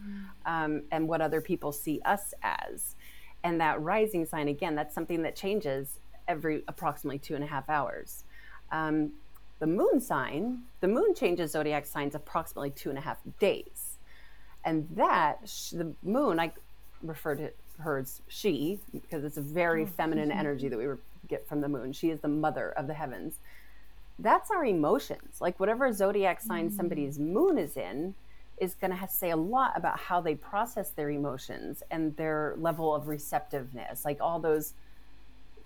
[0.45, 2.95] um, and what other people see us as.
[3.43, 7.71] And that rising sign, again, that's something that changes every approximately two and a half
[7.71, 8.25] hours.
[8.71, 9.13] Um,
[9.61, 13.97] the moon sign, the moon changes zodiac signs approximately two and a half days.
[14.63, 15.41] And that,
[15.73, 16.53] the moon, I
[17.03, 20.85] refer to her as she because it's a very oh, feminine energy that we
[21.29, 21.95] get from the moon.
[21.95, 23.37] She is the mother of the heavens
[24.19, 25.41] that's our emotions.
[25.41, 26.77] Like whatever zodiac sign mm.
[26.77, 28.15] somebody's moon is in
[28.59, 32.95] is going to say a lot about how they process their emotions and their level
[32.95, 34.05] of receptiveness.
[34.05, 34.75] Like all those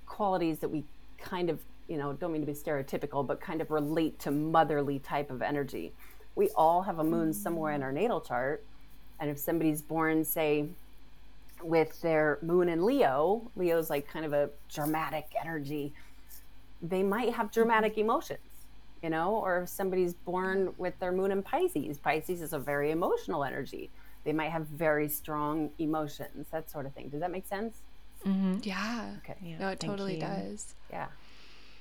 [0.07, 0.85] qualities that we
[1.19, 4.99] kind of, you know, don't mean to be stereotypical, but kind of relate to motherly
[4.99, 5.93] type of energy.
[6.35, 8.65] We all have a moon somewhere in our natal chart.
[9.21, 10.69] And if somebody's born, say,
[11.63, 15.93] with their moon in Leo, Leo's like kind of a dramatic energy
[16.83, 18.39] they might have dramatic emotions,
[19.03, 22.91] you know, or if somebody's born with their moon in Pisces, Pisces is a very
[22.91, 23.91] emotional energy.
[24.25, 27.09] They might have very strong emotions, that sort of thing.
[27.09, 27.83] Does that make sense?
[28.27, 28.59] Mm-hmm.
[28.63, 29.11] Yeah.
[29.19, 29.37] Okay.
[29.43, 30.21] Yeah, no, it totally you.
[30.21, 30.75] does.
[30.91, 31.07] Yeah.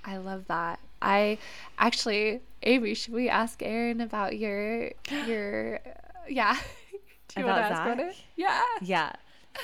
[0.05, 0.79] I love that.
[1.01, 1.37] I
[1.77, 4.91] actually, Amy, should we ask Erin about your
[5.25, 5.81] your
[6.29, 6.57] yeah?
[7.27, 8.15] Do you about want to ask about it?
[8.35, 8.61] Yeah.
[8.81, 9.11] Yeah.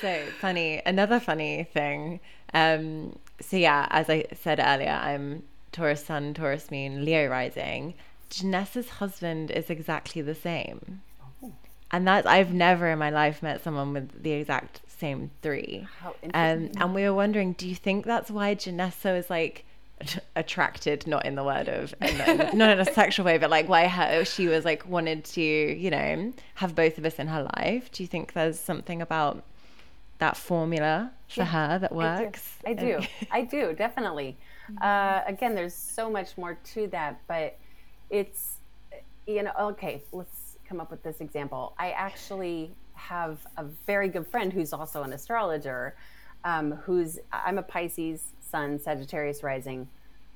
[0.02, 0.82] So funny.
[0.86, 2.20] Another funny thing.
[2.54, 7.96] Um, so yeah, as I said earlier, I'm Taurus Sun, Taurus Moon, Leo rising.
[8.30, 11.02] Janessa's husband is exactly the same.
[11.44, 11.52] Oh.
[11.92, 15.88] And that's I've never in my life met someone with the exact same three.
[16.00, 16.72] How interesting.
[16.78, 19.66] Um, and we were wondering, do you think that's why Janessa is like
[20.36, 24.26] attracted, not in the word of not in a sexual way, but like why her,
[24.26, 27.92] she was like wanted to, you know, have both of us in her life?
[27.92, 29.44] Do you think there's something about
[30.20, 32.58] that formula for yeah, her that works?
[32.66, 32.98] I do.
[32.98, 34.38] I do, I do definitely.
[34.82, 37.58] Uh, again, there's so much more to that, but
[38.10, 38.58] it's,
[39.28, 41.74] you know, okay, let's come up with this example.
[41.78, 45.96] I actually have a very good friend who's also an astrologer,
[46.44, 49.88] um, who's, I'm a Pisces sun, Sagittarius rising.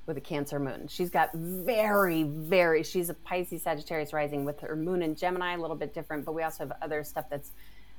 [0.06, 0.88] with a Cancer moon.
[0.88, 5.58] She's got very, very, she's a Pisces Sagittarius rising with her moon in Gemini, a
[5.58, 7.50] little bit different, but we also have other stuff that's,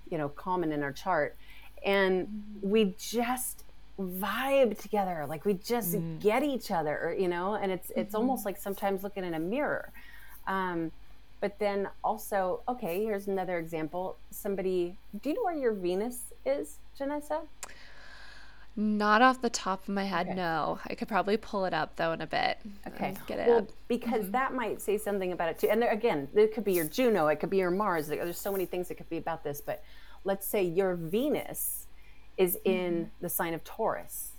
[0.09, 1.37] you know, common in our chart.
[1.85, 3.63] And we just
[3.99, 5.25] vibe together.
[5.27, 6.19] Like we just mm.
[6.21, 8.17] get each other, you know, and it's, it's mm-hmm.
[8.17, 9.91] almost like sometimes looking in a mirror.
[10.47, 10.91] Um,
[11.41, 14.17] but then also, okay, here's another example.
[14.31, 17.41] Somebody, do you know where your Venus is, Janessa?
[18.75, 20.35] Not off the top of my head, okay.
[20.35, 20.79] no.
[20.85, 22.59] I could probably pull it up though in a bit.
[22.87, 23.69] Okay, get it well, up.
[23.87, 24.31] because mm-hmm.
[24.31, 25.69] that might say something about it too.
[25.69, 28.07] And there, again, it could be your Juno, it could be your Mars.
[28.07, 29.59] There's so many things that could be about this.
[29.59, 29.83] But
[30.23, 31.87] let's say your Venus
[32.37, 33.09] is in mm-hmm.
[33.21, 34.31] the sign of Taurus,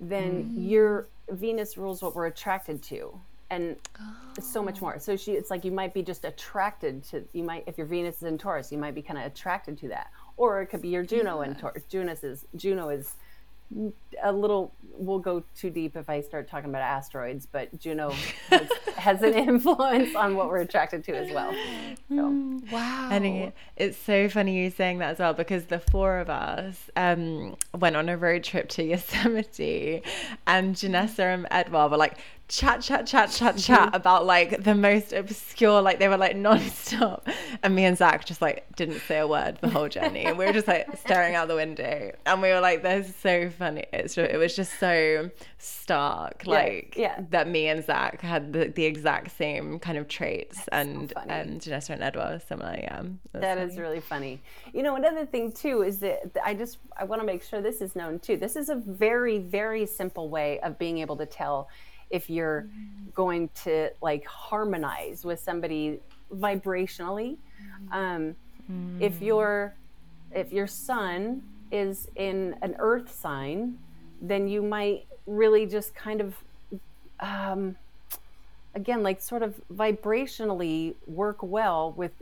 [0.00, 0.68] then mm-hmm.
[0.68, 4.42] your Venus rules what we're attracted to and oh.
[4.42, 4.98] so much more.
[4.98, 7.24] So she, it's like you might be just attracted to.
[7.32, 9.88] You might, if your Venus is in Taurus, you might be kind of attracted to
[9.88, 11.48] that, or it could be your Juno yeah.
[11.48, 11.84] in Taurus.
[11.88, 13.14] Juno is Juno is
[14.22, 18.10] a little we'll go too deep if I start talking about asteroids, but Juno
[18.50, 21.54] has, has an influence on what we're attracted to as well.
[22.08, 22.60] So.
[22.72, 23.08] Wow.
[23.10, 27.56] And it's so funny you saying that as well because the four of us um,
[27.74, 30.02] went on a road trip to Yosemite
[30.46, 32.18] and Janessa and Edward were like,
[32.48, 33.74] chat, chat, chat, chat, mm-hmm.
[33.74, 37.28] chat about like the most obscure, like they were like non-stop.
[37.62, 40.24] And me and Zach just like didn't say a word the whole journey.
[40.24, 42.12] And we were just like staring out the window.
[42.24, 43.84] And we were like, "This is so funny.
[43.92, 47.24] It's just, it was just so stark, like yeah, yeah.
[47.30, 51.22] that me and Zach had the, the exact same kind of traits That's and so
[51.28, 52.76] and Janessa and Edward are similar.
[52.80, 53.02] Yeah.
[53.32, 54.40] That is really funny.
[54.72, 57.80] You know, another thing too is that I just I want to make sure this
[57.80, 58.36] is known too.
[58.36, 61.68] This is a very, very simple way of being able to tell
[62.10, 63.10] if you're mm-hmm.
[63.14, 66.00] going to like harmonize with somebody
[66.34, 67.36] vibrationally.
[67.92, 68.36] Um,
[68.70, 69.00] mm.
[69.00, 69.74] If your
[70.32, 73.78] if your sun is in an earth sign,
[74.20, 76.34] then you might really just kind of
[77.20, 77.76] um,
[78.74, 82.12] again like sort of vibrationally work well with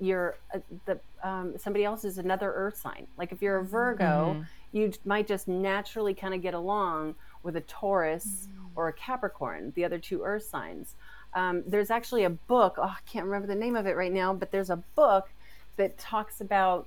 [0.00, 4.36] your uh, the um, somebody else is another earth sign like if you're a virgo
[4.38, 4.46] mm.
[4.72, 9.72] you might just naturally kind of get along with a taurus mm or a Capricorn,
[9.74, 10.94] the other two earth signs.
[11.34, 14.32] Um, there's actually a book, oh, I can't remember the name of it right now,
[14.32, 15.28] but there's a book
[15.76, 16.86] that talks about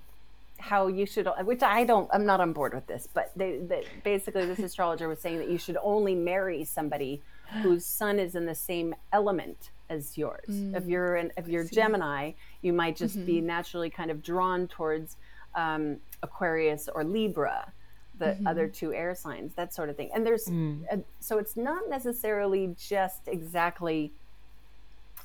[0.58, 3.86] how you should, which I don't, I'm not on board with this, but they, they,
[4.04, 7.22] basically this astrologer was saying that you should only marry somebody
[7.62, 10.48] whose sun is in the same element as yours.
[10.50, 13.26] Mm, if you're an, if you're Gemini, you might just mm-hmm.
[13.26, 15.16] be naturally kind of drawn towards
[15.56, 17.72] um, Aquarius or Libra
[18.20, 18.48] the mm-hmm.
[18.48, 20.10] other two air signs, that sort of thing.
[20.14, 20.84] And there's, mm.
[20.92, 24.12] a, so it's not necessarily just exactly,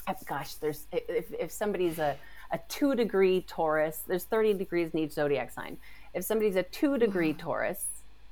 [0.07, 2.17] uh, gosh, there's, if, if somebody's a,
[2.51, 5.77] a two degree Taurus, there's 30 degrees in each zodiac sign.
[6.15, 7.87] If somebody's a two degree Taurus,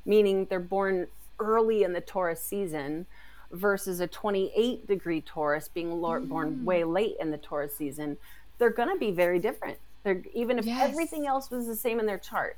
[0.04, 3.06] meaning they're born early in the Taurus season,
[3.52, 6.28] versus a 28 degree Taurus being mm.
[6.28, 8.16] born way late in the Taurus season,
[8.58, 9.78] they're going to be very different.
[10.02, 10.88] They're even if yes.
[10.90, 12.56] everything else was the same in their chart,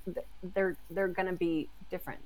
[0.55, 2.21] they're they're going to be different.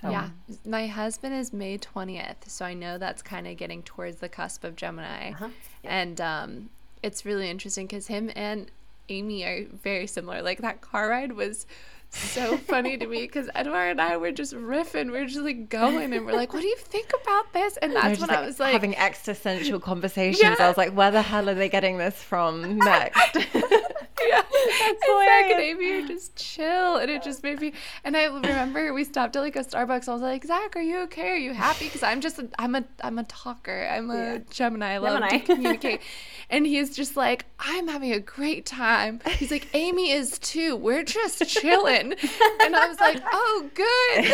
[0.00, 0.10] So.
[0.10, 0.28] Yeah,
[0.66, 4.64] my husband is May twentieth, so I know that's kind of getting towards the cusp
[4.64, 5.48] of Gemini, uh-huh.
[5.82, 5.90] yeah.
[5.90, 6.70] and um,
[7.02, 8.70] it's really interesting because him and
[9.08, 10.42] Amy are very similar.
[10.42, 11.66] Like that car ride was
[12.14, 15.68] so funny to me because Edward and I were just riffing, we are just like
[15.68, 18.46] going, and we're like, "What do you think about this?" And that's when like I
[18.46, 20.42] was like having existential conversations.
[20.42, 20.56] Yeah.
[20.58, 23.36] I was like, "Where the hell are they getting this from next?"
[24.28, 27.72] yeah, that's Zach and Amy are just chill, and it just made me.
[28.04, 30.08] And I remember we stopped at like a Starbucks.
[30.08, 31.30] I was like, Zach, are you okay?
[31.30, 31.86] Are you happy?
[31.86, 33.88] Because I'm just, a, I'm a, I'm a talker.
[33.90, 34.38] I'm a yeah.
[34.50, 34.94] Gemini.
[34.94, 35.38] I love Gemini.
[35.38, 36.00] to communicate.
[36.50, 39.20] and he's just like, I'm having a great time.
[39.38, 40.76] He's like, Amy is too.
[40.76, 42.12] We're just chilling.
[42.12, 44.24] and I was like, oh, good.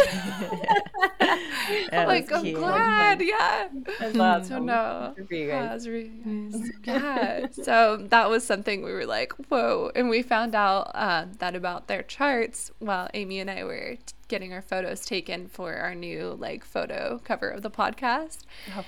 [2.07, 2.57] like, I'm cute.
[2.57, 3.23] glad.
[3.23, 3.69] Yeah.
[4.01, 6.71] That's so no, that was really nice.
[6.85, 7.47] Yeah.
[7.53, 11.87] So that was something we were like, whoa and we found out uh, that about
[11.87, 16.37] their charts while Amy and I were t- getting our photos taken for our new
[16.39, 18.41] like photo cover of the podcast.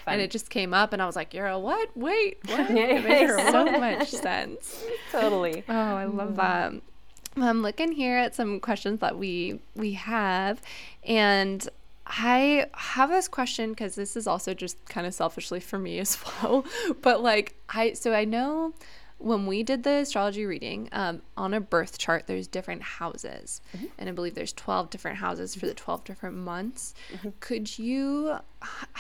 [0.07, 1.97] And it just came up, and I was like, "You're a what?
[1.97, 4.85] Wait, what?" it makes so much sense.
[5.13, 5.65] Totally.
[5.69, 6.73] Oh, I love that.
[7.37, 10.61] I'm looking here at some questions that we we have,
[11.05, 11.69] and
[12.07, 16.19] I have this question because this is also just kind of selfishly for me as
[16.43, 16.65] well.
[17.01, 18.75] But like I so I know
[19.23, 23.87] when we did the astrology reading um, on a birth chart there's different houses mm-hmm.
[23.99, 27.31] and i believe there's 12 different houses for the 12 different months mm-hmm.
[27.41, 28.37] could you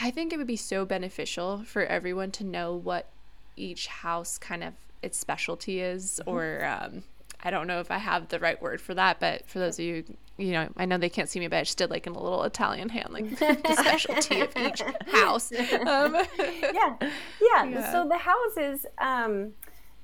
[0.01, 3.09] i think it would be so beneficial for everyone to know what
[3.57, 6.31] each house kind of its specialty is mm-hmm.
[6.31, 7.03] or um,
[7.45, 9.85] I don't know if I have the right word for that, but for those of
[9.85, 10.05] you,
[10.37, 12.23] you know, I know they can't see me, but I just did like in a
[12.23, 14.81] little Italian hand, like the specialty of each
[15.13, 15.51] house.
[15.53, 16.97] Um, yeah.
[17.01, 17.65] yeah.
[17.65, 17.93] yeah.
[17.93, 19.55] So the houses, um,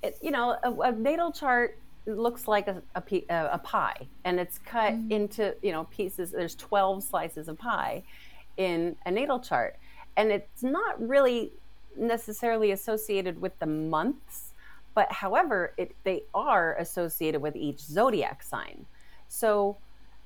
[0.02, 3.02] it, you know, a, a, natal chart looks like a, a,
[3.52, 5.10] a pie and it's cut mm.
[5.10, 6.30] into, you know, pieces.
[6.30, 8.02] There's 12 slices of pie
[8.56, 9.76] in a natal chart.
[10.16, 11.52] And it's not really
[11.96, 14.52] necessarily associated with the months,
[14.94, 18.86] but however, it, they are associated with each zodiac sign.
[19.28, 19.76] So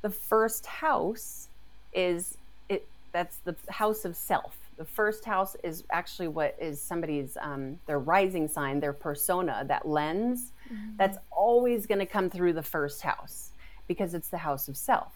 [0.02, 1.48] the first house
[1.92, 2.36] is
[2.68, 4.56] it that's the house of self.
[4.82, 9.86] The first house is actually what is somebody's um, their rising sign, their persona, that
[9.86, 10.50] lens.
[10.66, 10.96] Mm-hmm.
[10.96, 13.52] That's always going to come through the first house
[13.86, 15.12] because it's the house of self.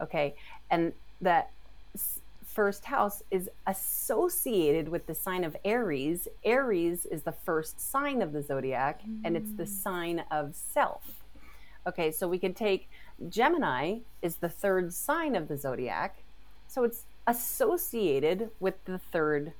[0.00, 0.34] Okay,
[0.72, 1.52] and that
[2.44, 6.26] first house is associated with the sign of Aries.
[6.42, 9.20] Aries is the first sign of the zodiac, mm.
[9.22, 9.82] and it's the mm.
[9.82, 11.04] sign of self.
[11.86, 12.90] Okay, so we could take
[13.28, 16.16] Gemini is the third sign of the zodiac,
[16.66, 19.52] so it's associated with the third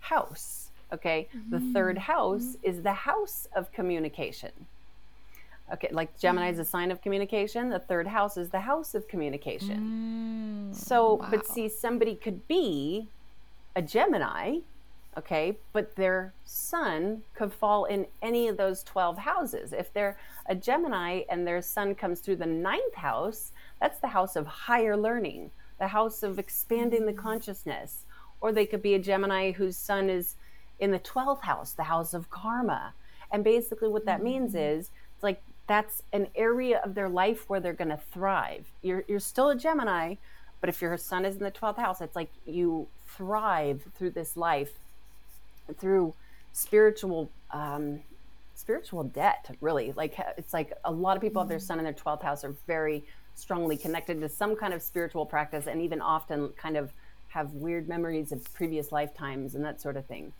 [0.00, 0.70] house.
[0.92, 1.50] Okay, mm.
[1.50, 2.00] the third mm.
[2.00, 2.58] house mm.
[2.62, 4.52] is the house of communication.
[5.72, 7.68] Okay, like Gemini is a sign of communication.
[7.68, 10.70] The third house is the house of communication.
[10.72, 11.28] Mm, so, wow.
[11.30, 13.08] but see, somebody could be
[13.76, 14.60] a Gemini,
[15.18, 19.74] okay, but their sun could fall in any of those 12 houses.
[19.74, 20.16] If they're
[20.46, 24.96] a Gemini and their sun comes through the ninth house, that's the house of higher
[24.96, 28.04] learning, the house of expanding the consciousness.
[28.40, 30.36] Or they could be a Gemini whose sun is
[30.78, 32.94] in the 12th house, the house of karma.
[33.32, 34.78] And basically, what that means mm.
[34.78, 38.66] is it's like that's an area of their life where they're going to thrive.
[38.82, 40.14] You're, you're still a Gemini,
[40.60, 44.36] but if your sun is in the 12th house, it's like you thrive through this
[44.36, 44.72] life
[45.78, 46.14] through
[46.52, 48.00] spiritual um,
[48.54, 51.92] spiritual debt really like it's like a lot of people have their sun in their
[51.92, 53.04] 12th house are very
[53.38, 56.92] strongly connected to some kind of spiritual practice and even often kind of
[57.28, 60.32] have weird memories of previous lifetimes and that sort of thing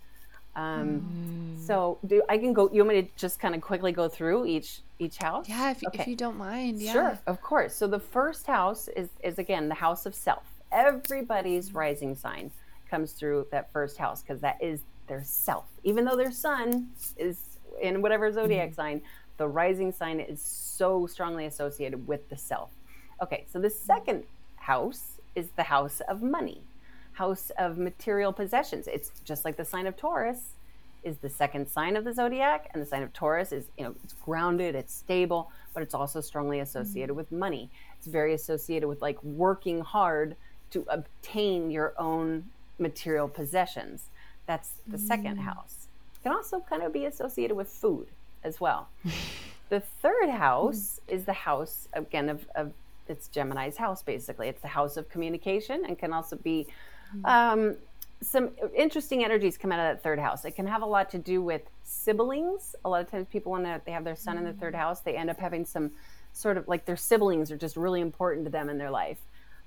[0.58, 1.66] um, mm.
[1.66, 2.68] So, do I can go?
[2.72, 5.48] You want me to just kind of quickly go through each each house?
[5.48, 6.02] Yeah, if, okay.
[6.02, 6.80] if you don't mind.
[6.80, 6.92] Yeah.
[6.92, 7.74] Sure, of course.
[7.74, 10.44] So the first house is is again the house of self.
[10.72, 12.50] Everybody's rising sign
[12.90, 15.66] comes through that first house because that is their self.
[15.84, 17.38] Even though their sun is
[17.80, 18.76] in whatever zodiac mm.
[18.76, 19.02] sign,
[19.36, 22.70] the rising sign is so strongly associated with the self.
[23.22, 24.24] Okay, so the second
[24.56, 26.62] house is the house of money
[27.18, 28.86] house of material possessions.
[28.86, 30.54] It's just like the sign of Taurus
[31.02, 33.94] is the second sign of the zodiac, and the sign of Taurus is, you know,
[34.04, 37.16] it's grounded, it's stable, but it's also strongly associated mm-hmm.
[37.16, 37.70] with money.
[37.96, 40.36] It's very associated with like working hard
[40.70, 42.44] to obtain your own
[42.78, 44.04] material possessions.
[44.46, 45.06] That's the mm-hmm.
[45.06, 45.42] second mm.
[45.42, 45.88] house.
[46.14, 48.06] It can also kind of be associated with food
[48.44, 48.88] as well.
[49.70, 51.16] the third house mm-hmm.
[51.16, 52.72] is the house again of, of
[53.10, 54.48] it's Gemini's house basically.
[54.48, 56.66] It's the house of communication and can also be
[57.24, 57.76] um,
[58.20, 60.44] some interesting energies come out of that third house.
[60.44, 62.74] It can have a lot to do with siblings.
[62.84, 64.46] A lot of times, people when they have their sun mm-hmm.
[64.46, 64.78] in the third mm.
[64.78, 65.92] house, they end up having some
[66.32, 69.18] sort of like their siblings are just really important to them in their life.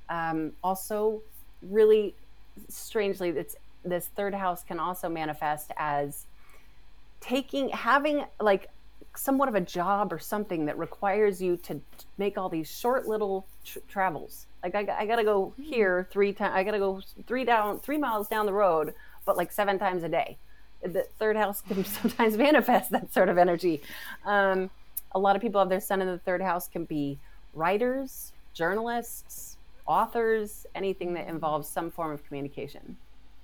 [0.09, 1.21] Um, also,
[1.61, 2.15] really
[2.67, 6.25] strangely, it's this third house can also manifest as
[7.21, 8.69] taking having like
[9.15, 11.79] somewhat of a job or something that requires you to
[12.17, 15.61] make all these short little tr- travels like I, I gotta go hmm.
[15.61, 16.53] here three times.
[16.55, 18.93] I gotta go three down, three miles down the road,
[19.25, 20.37] but like seven times a day.
[20.83, 23.81] The third house can sometimes manifest that sort of energy.
[24.25, 24.69] Um,
[25.13, 27.19] a lot of people have their sun in the third house can be
[27.53, 32.97] writers, journalists, authors, anything that involves some form of communication.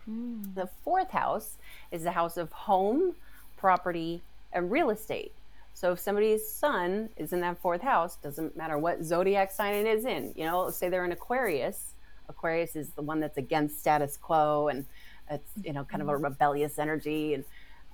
[0.09, 0.55] Mm.
[0.55, 1.57] The fourth house
[1.91, 3.15] is the house of home,
[3.57, 4.21] property,
[4.53, 5.33] and real estate.
[5.77, 9.85] So if somebody's sun is in that fourth house, doesn't matter what zodiac sign it
[9.85, 11.93] is in, you know, say they're in Aquarius.
[12.27, 14.87] Aquarius is the one that's against status quo and
[15.29, 16.23] it's, you know, kind of a mm-hmm.
[16.23, 17.35] rebellious energy.
[17.35, 17.45] And,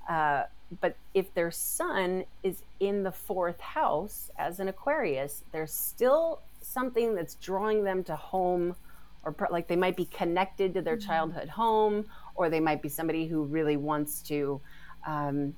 [0.07, 0.43] uh,
[0.79, 7.15] but if their sun is in the fourth house as an Aquarius, there's still something
[7.15, 8.77] that's drawing them to home
[9.25, 11.05] or like they might be connected to their mm-hmm.
[11.05, 12.05] childhood home
[12.35, 14.61] or they might be somebody who really wants to
[15.05, 15.53] um,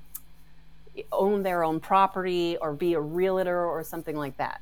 [1.12, 4.60] own their own property or be a realtor or something like that.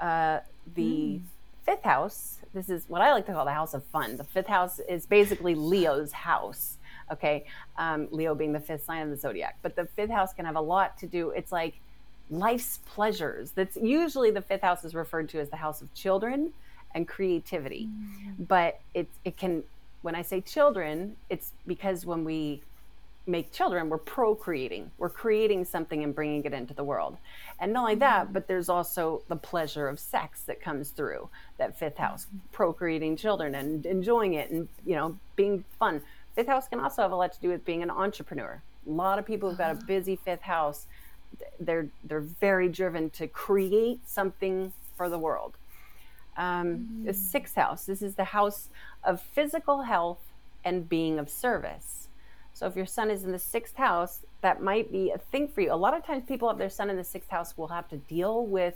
[0.00, 0.40] Uh,
[0.74, 1.22] the mm.
[1.64, 4.16] fifth house, this is what I like to call the house of fun.
[4.16, 6.78] The fifth house is basically Leo's house.
[7.12, 7.44] Okay.
[7.76, 9.58] Um, Leo being the fifth sign of the zodiac.
[9.62, 11.30] But the fifth house can have a lot to do.
[11.30, 11.74] It's like
[12.30, 13.50] life's pleasures.
[13.50, 16.52] That's usually the fifth house is referred to as the house of children
[16.94, 17.88] and creativity.
[17.88, 18.48] Mm.
[18.48, 19.64] But it, it can,
[20.02, 22.62] when I say children, it's because when we
[23.26, 24.90] make children, we're procreating.
[24.98, 27.16] We're creating something and bringing it into the world.
[27.58, 31.78] And not only that, but there's also the pleasure of sex that comes through that
[31.78, 36.02] fifth house, procreating children and enjoying it and, you know, being fun.
[36.34, 38.60] Fifth house can also have a lot to do with being an entrepreneur.
[38.86, 40.86] A lot of people who've got a busy fifth house,
[41.58, 45.56] they're they're very driven to create something for the world.
[46.36, 47.86] Um, The sixth house.
[47.86, 48.68] This is the house
[49.02, 50.20] of physical health
[50.64, 52.08] and being of service.
[52.54, 55.60] So if your sun is in the sixth house, that might be a thing for
[55.60, 55.72] you.
[55.72, 57.96] A lot of times, people have their sun in the sixth house will have to
[57.96, 58.74] deal with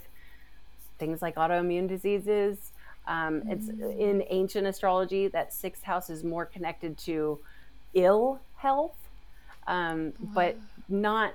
[0.99, 2.71] things like autoimmune diseases.
[3.07, 3.51] Um, mm.
[3.53, 7.39] It's in ancient astrology that sixth house is more connected to
[7.93, 8.97] ill health,
[9.65, 10.31] um, wow.
[10.33, 10.57] but
[10.89, 11.33] not.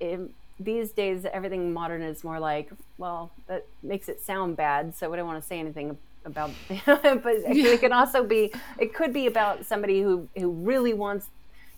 [0.00, 5.10] In, these days, everything modern is more like, well, that makes it sound bad, so
[5.10, 6.50] we don't want to say anything about.
[6.86, 11.28] but it can also be, it could be about somebody who who really wants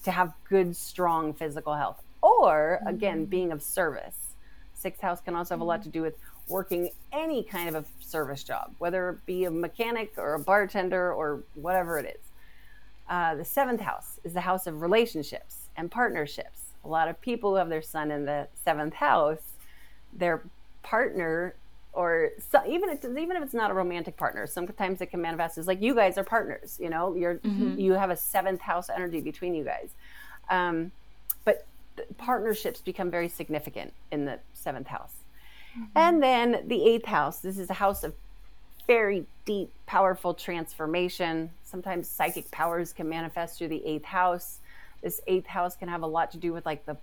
[0.05, 3.30] to have good, strong physical health, or again, mm.
[3.30, 4.34] being of service.
[4.74, 6.14] Sixth house can also have a lot to do with
[6.49, 11.12] working any kind of a service job, whether it be a mechanic or a bartender
[11.12, 12.30] or whatever it is.
[13.09, 16.66] Uh, the seventh house is the house of relationships and partnerships.
[16.84, 19.40] A lot of people who have their sun in the seventh house,
[20.12, 20.42] their
[20.82, 21.55] partner,
[21.99, 25.59] or so, even if, even if it's not a romantic partner, sometimes it can manifest
[25.59, 26.78] as like you guys are partners.
[26.80, 27.76] You know, you're mm-hmm.
[27.76, 29.90] you have a seventh house energy between you guys.
[30.49, 30.92] Um,
[31.44, 31.66] but
[32.16, 35.11] partnerships become very significant in the seventh house.
[35.72, 35.84] Mm-hmm.
[35.96, 37.40] And then the eighth house.
[37.40, 38.14] This is a house of
[38.86, 41.51] very deep, powerful transformation.
[41.64, 44.61] Sometimes psychic powers can manifest through the eighth house.
[45.03, 46.96] This eighth house can have a lot to do with like the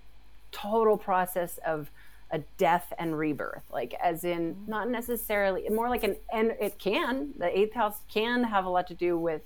[0.52, 1.90] total process of
[2.30, 4.70] a death and rebirth, like as in mm-hmm.
[4.70, 8.86] not necessarily more like an and it can the eighth house can have a lot
[8.88, 9.42] to do with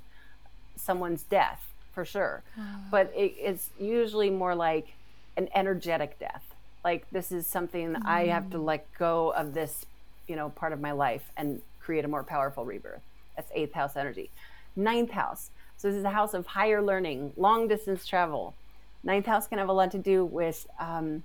[0.77, 1.61] someone's death
[1.93, 2.43] for sure,
[2.91, 4.95] but it, it's usually more like
[5.37, 6.45] an energetic death.
[6.85, 8.07] Like this is something mm.
[8.07, 8.65] I have to mm.
[8.65, 9.85] let go of this,
[10.27, 13.03] you know, part of my life and create a more powerful rebirth.
[13.37, 14.31] That's eighth house energy.
[14.77, 15.51] Ninth house.
[15.77, 18.55] So this is a house of higher learning, long distance travel.
[19.03, 21.23] Ninth house can have a lot to do with um,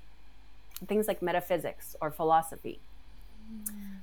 [0.87, 2.79] things like metaphysics or philosophy.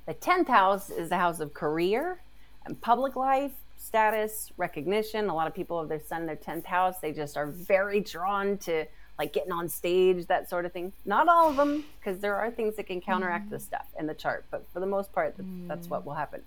[0.07, 2.21] The 10th house is the house of career
[2.65, 5.29] and public life, status, recognition.
[5.29, 6.99] A lot of people have their sun in their 10th house.
[7.01, 8.87] They just are very drawn to
[9.19, 10.93] like getting on stage, that sort of thing.
[11.05, 13.51] Not all of them, because there are things that can counteract mm.
[13.51, 15.69] this stuff in the chart, but for the most part, that's, mm.
[15.69, 16.43] that's what will happen.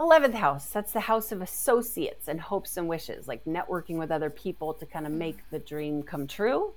[0.00, 4.30] 11th house, that's the house of associates and hopes and wishes, like networking with other
[4.30, 6.72] people to kind of make the dream come true.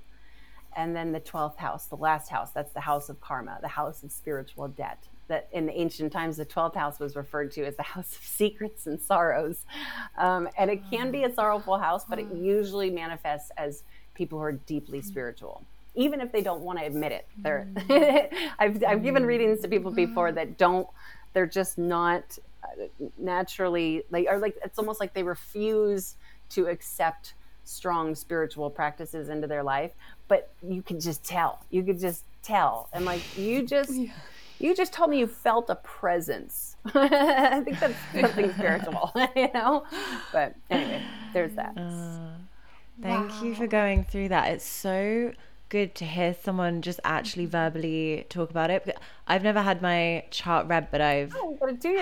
[0.75, 4.03] And then the 12th house, the last house, that's the house of karma, the house
[4.03, 5.03] of spiritual debt.
[5.27, 8.23] That in the ancient times, the 12th house was referred to as the house of
[8.23, 9.65] secrets and sorrows.
[10.17, 11.35] Um, and it can be a mm.
[11.35, 12.43] sorrowful house, but it mm.
[12.43, 15.05] usually manifests as people who are deeply mm.
[15.05, 15.63] spiritual
[15.93, 17.27] even if they don't want to admit it.
[17.37, 17.67] They're
[18.59, 20.87] I've, I've given readings to people before that don't
[21.33, 22.85] they're just not uh,
[23.17, 26.15] naturally like or like it's almost like they refuse
[26.51, 27.33] to accept
[27.63, 29.91] strong spiritual practices into their life
[30.31, 31.59] but you can just tell.
[31.71, 32.87] You could just tell.
[32.93, 34.13] And like you just yeah.
[34.59, 36.77] you just told me you felt a presence.
[36.85, 39.83] I think that's something spiritual you know?
[40.31, 41.03] But anyway
[41.33, 41.73] there's that.
[41.75, 42.29] Uh,
[43.01, 43.43] thank wow.
[43.43, 44.53] you for going through that.
[44.53, 45.33] It's so
[45.67, 48.97] good to hear someone just actually verbally talk about it.
[49.27, 51.57] I've never had my chart read but i've oh,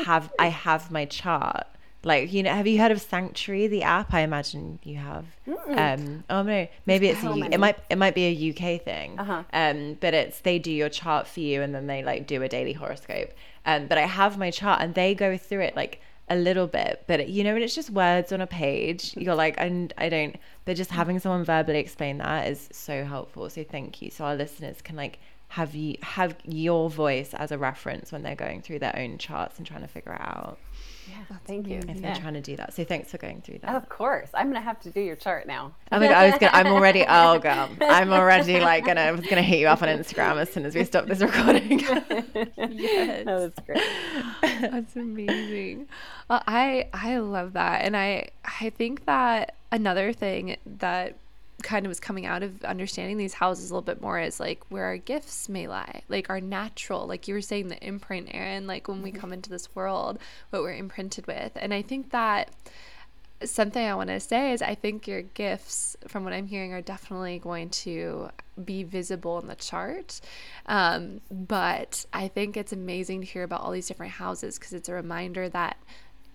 [0.05, 1.65] have i have my chart
[2.03, 4.13] like you know have you heard of sanctuary the app?
[4.13, 5.25] I imagine you have.
[5.47, 5.77] Mm.
[5.77, 9.19] um oh no maybe it's a, it might it might be a uk thing.
[9.19, 9.43] Uh-huh.
[9.53, 12.47] um but it's they do your chart for you and then they like do a
[12.49, 13.33] daily horoscope.
[13.65, 17.03] Um but i have my chart and they go through it like a little bit.
[17.07, 20.35] But you know when it's just words on a page you're like I, I don't
[20.65, 23.49] but just having someone verbally explain that is so helpful.
[23.49, 24.09] So thank you.
[24.11, 25.19] So our listeners can like
[25.49, 29.57] have you have your voice as a reference when they're going through their own charts
[29.57, 30.59] and trying to figure it out
[31.09, 31.79] yeah, thank you.
[31.87, 33.75] If they're trying to do that, so thanks for going through that.
[33.75, 35.73] Of course, I'm gonna have to do your chart now.
[35.91, 36.51] Oh my god, I was gonna.
[36.53, 36.99] I'm already.
[37.09, 39.01] Oh god, I'm already like gonna.
[39.01, 41.79] I was gonna hit you up on Instagram as soon as we stop this recording.
[41.79, 43.83] yes, oh, that's great.
[44.71, 45.87] That's amazing.
[46.29, 51.17] Well, I I love that, and I I think that another thing that
[51.63, 54.63] kind of was coming out of understanding these houses a little bit more is like
[54.69, 58.67] where our gifts may lie, like our natural, like you were saying, the imprint, Erin,
[58.67, 59.19] like when we mm-hmm.
[59.19, 61.51] come into this world, what we're imprinted with.
[61.55, 62.51] And I think that
[63.43, 66.81] something I want to say is I think your gifts, from what I'm hearing, are
[66.81, 68.29] definitely going to
[68.63, 70.19] be visible in the chart.
[70.65, 74.89] Um, but I think it's amazing to hear about all these different houses because it's
[74.89, 75.77] a reminder that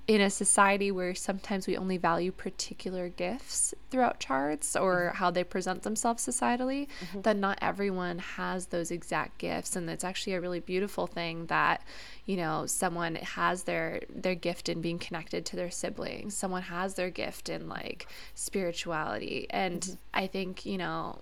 [0.06, 5.16] in a society where sometimes we only value particular gifts throughout charts or mm-hmm.
[5.16, 7.22] how they present themselves societally, mm-hmm.
[7.22, 9.76] that not everyone has those exact gifts.
[9.76, 11.82] And it's actually a really beautiful thing that,
[12.26, 16.36] you know, someone has their their gift in being connected to their siblings.
[16.36, 19.46] Someone has their gift in like spirituality.
[19.48, 19.94] And mm-hmm.
[20.12, 21.20] I think, you know,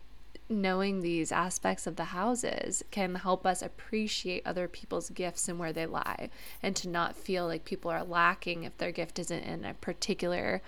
[0.49, 5.73] knowing these aspects of the houses can help us appreciate other people's gifts and where
[5.73, 6.29] they lie
[6.63, 10.61] and to not feel like people are lacking if their gift isn't in a particular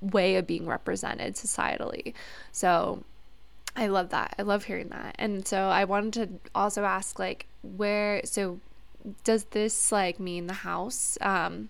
[0.00, 2.14] way of being represented societally.
[2.52, 3.02] So
[3.76, 4.34] I love that.
[4.38, 5.16] I love hearing that.
[5.18, 8.60] And so I wanted to also ask like where so
[9.24, 11.68] does this like mean the house um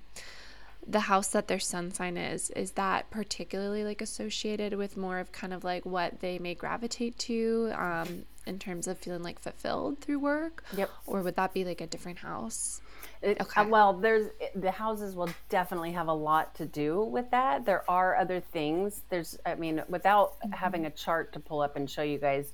[0.87, 5.31] the house that their sun sign is is that particularly like associated with more of
[5.33, 9.99] kind of like what they may gravitate to um, in terms of feeling like fulfilled
[10.01, 12.81] through work yep or would that be like a different house
[13.21, 13.61] it, okay.
[13.61, 17.89] Uh, well there's the houses will definitely have a lot to do with that there
[17.89, 20.53] are other things there's i mean without mm-hmm.
[20.53, 22.53] having a chart to pull up and show you guys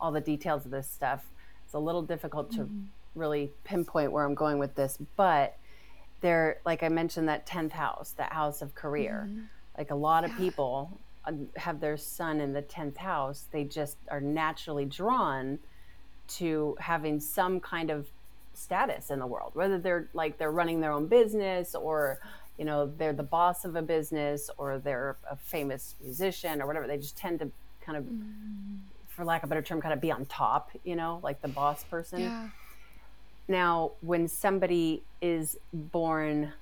[0.00, 1.24] all the details of this stuff
[1.64, 2.84] it's a little difficult to mm-hmm.
[3.14, 5.56] really pinpoint where i'm going with this but
[6.20, 9.26] they're like I mentioned that 10th house, that house of career.
[9.28, 9.42] Mm-hmm.
[9.76, 13.96] Like a lot of people uh, have their sun in the 10th house, they just
[14.10, 15.58] are naturally drawn
[16.28, 18.08] to having some kind of
[18.54, 22.18] status in the world, whether they're like they're running their own business or
[22.58, 26.86] you know they're the boss of a business or they're a famous musician or whatever.
[26.86, 27.50] They just tend to
[27.88, 28.76] kind of, mm-hmm.
[29.08, 31.48] for lack of a better term, kind of be on top, you know, like the
[31.48, 32.20] boss person.
[32.20, 32.48] Yeah.
[33.48, 36.52] Now, when somebody is born,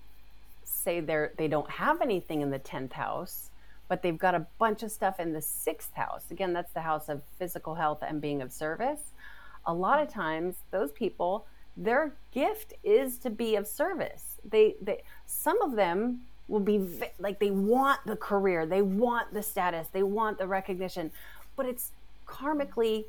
[0.64, 3.50] say they're they don't have anything in the tenth house,
[3.88, 6.24] but they've got a bunch of stuff in the sixth house.
[6.30, 9.00] Again, that's the house of physical health and being of service.
[9.66, 11.44] A lot of times, those people,
[11.76, 14.40] their gift is to be of service.
[14.48, 16.86] They, they some of them will be
[17.18, 21.10] like they want the career, they want the status, they want the recognition,
[21.56, 21.90] but it's
[22.26, 23.04] karmically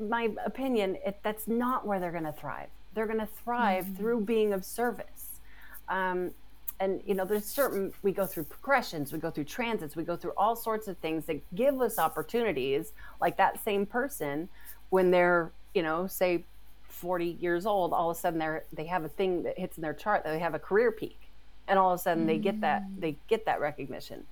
[0.00, 2.68] my opinion, it, that's not where they're going to thrive.
[2.94, 3.96] They're going to thrive mm-hmm.
[3.96, 5.40] through being of service.
[5.88, 6.32] Um,
[6.80, 10.16] and you know, there's certain we go through progressions, we go through transits, we go
[10.16, 12.92] through all sorts of things that give us opportunities.
[13.20, 14.48] Like that same person,
[14.90, 16.44] when they're you know, say
[16.88, 19.82] 40 years old, all of a sudden they're they have a thing that hits in
[19.82, 21.18] their chart that they have a career peak,
[21.66, 22.28] and all of a sudden mm-hmm.
[22.28, 23.00] they get that mm.
[23.00, 24.24] they get that recognition.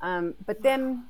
[0.00, 1.04] Um, but then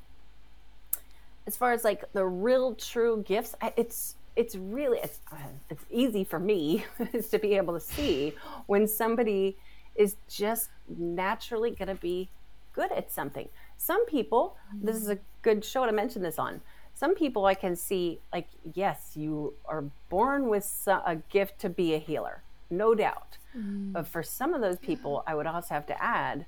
[1.48, 5.36] as far as like the real true gifts it's it's really it's, uh,
[5.70, 6.84] it's easy for me
[7.14, 8.34] is to be able to see
[8.66, 9.56] when somebody
[9.96, 10.68] is just
[10.98, 12.28] naturally going to be
[12.74, 16.60] good at something some people this is a good show to mention this on
[16.94, 21.94] some people i can see like yes you are born with a gift to be
[21.94, 23.90] a healer no doubt mm.
[23.90, 26.44] but for some of those people i would also have to add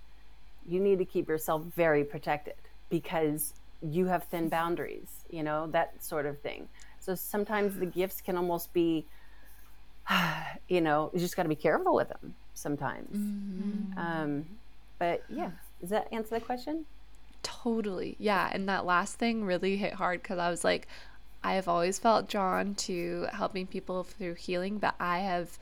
[0.69, 2.55] you need to keep yourself very protected
[2.91, 6.69] because you have thin boundaries, you know, that sort of thing.
[6.99, 9.07] So sometimes the gifts can almost be,
[10.69, 13.17] you know, you just got to be careful with them sometimes.
[13.17, 13.99] Mm-hmm.
[13.99, 14.47] Um,
[14.99, 15.51] but yeah,
[15.81, 16.85] does that answer the question?
[17.43, 18.17] Totally.
[18.19, 18.51] Yeah.
[18.53, 20.87] And that last thing really hit hard because I was like,
[21.43, 25.59] I have always felt drawn to helping people through healing, but I have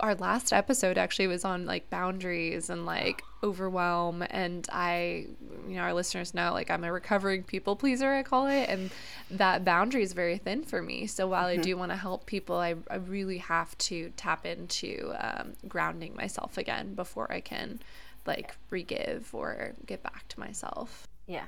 [0.00, 5.26] our last episode actually was on like boundaries and like overwhelm and I
[5.68, 8.90] you know our listeners know like I'm a recovering people pleaser I call it and
[9.30, 11.06] that boundary is very thin for me.
[11.06, 11.60] So while mm-hmm.
[11.60, 16.14] I do want to help people, I, I really have to tap into um, grounding
[16.14, 17.80] myself again before I can
[18.26, 21.08] like re-give or get back to myself.
[21.26, 21.44] Yeah.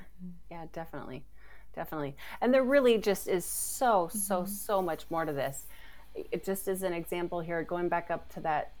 [0.51, 1.23] Yeah, definitely
[1.77, 2.15] definitely.
[2.41, 4.51] And there really just is so, so, mm-hmm.
[4.51, 5.67] so much more to this.
[6.31, 8.71] It just is an example here, going back up to that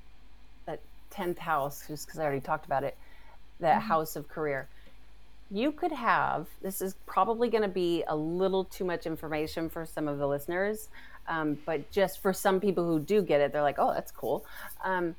[0.65, 0.79] that
[1.09, 2.97] tenth house, just because I already talked about it,
[3.59, 3.87] that mm-hmm.
[3.87, 4.67] house of career.
[5.49, 9.85] You could have this is probably going to be a little too much information for
[9.85, 10.89] some of the listeners,
[11.27, 14.45] um, but just for some people who do get it, they're like, "Oh, that's cool."
[14.83, 15.15] Um,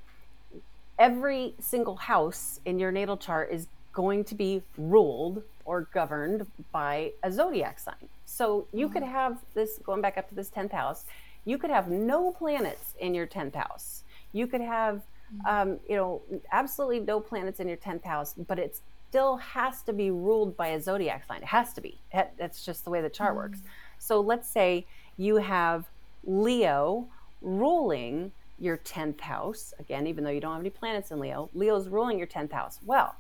[0.99, 7.13] every single house in your natal chart is going to be ruled or governed by
[7.23, 8.09] a zodiac sign.
[8.27, 9.13] So you could mm-hmm.
[9.13, 11.05] have this, going back up to this 10th house,
[11.49, 14.03] you could have no planets in your 10th house.
[14.33, 15.01] You could have,
[15.49, 16.21] um, you know,
[16.53, 18.79] absolutely no planets in your 10th house, but it
[19.09, 21.39] still has to be ruled by a zodiac sign.
[21.39, 21.97] It has to be.
[22.13, 23.39] That's just the way the chart mm.
[23.39, 23.61] works.
[23.99, 24.87] So let's say
[25.17, 25.87] you have
[26.23, 27.09] Leo
[27.41, 29.73] ruling your 10th house.
[29.79, 32.79] Again, even though you don't have any planets in Leo, Leo's ruling your 10th house.
[32.85, 33.17] Well,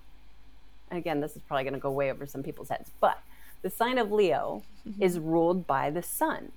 [0.91, 3.23] again, this is probably going to go way over some people's heads, but
[3.63, 5.03] the sign of Leo mm-hmm.
[5.07, 6.53] is ruled by the sun.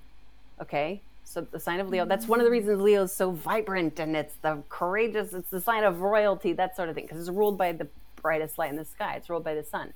[0.61, 0.99] Okay.
[1.23, 4.15] So the sign of Leo, that's one of the reasons Leo is so vibrant and
[4.15, 7.57] it's the courageous, it's the sign of royalty, that sort of thing, because it's ruled
[7.57, 7.87] by the
[8.21, 9.15] brightest light in the sky.
[9.15, 9.93] It's ruled by the sun.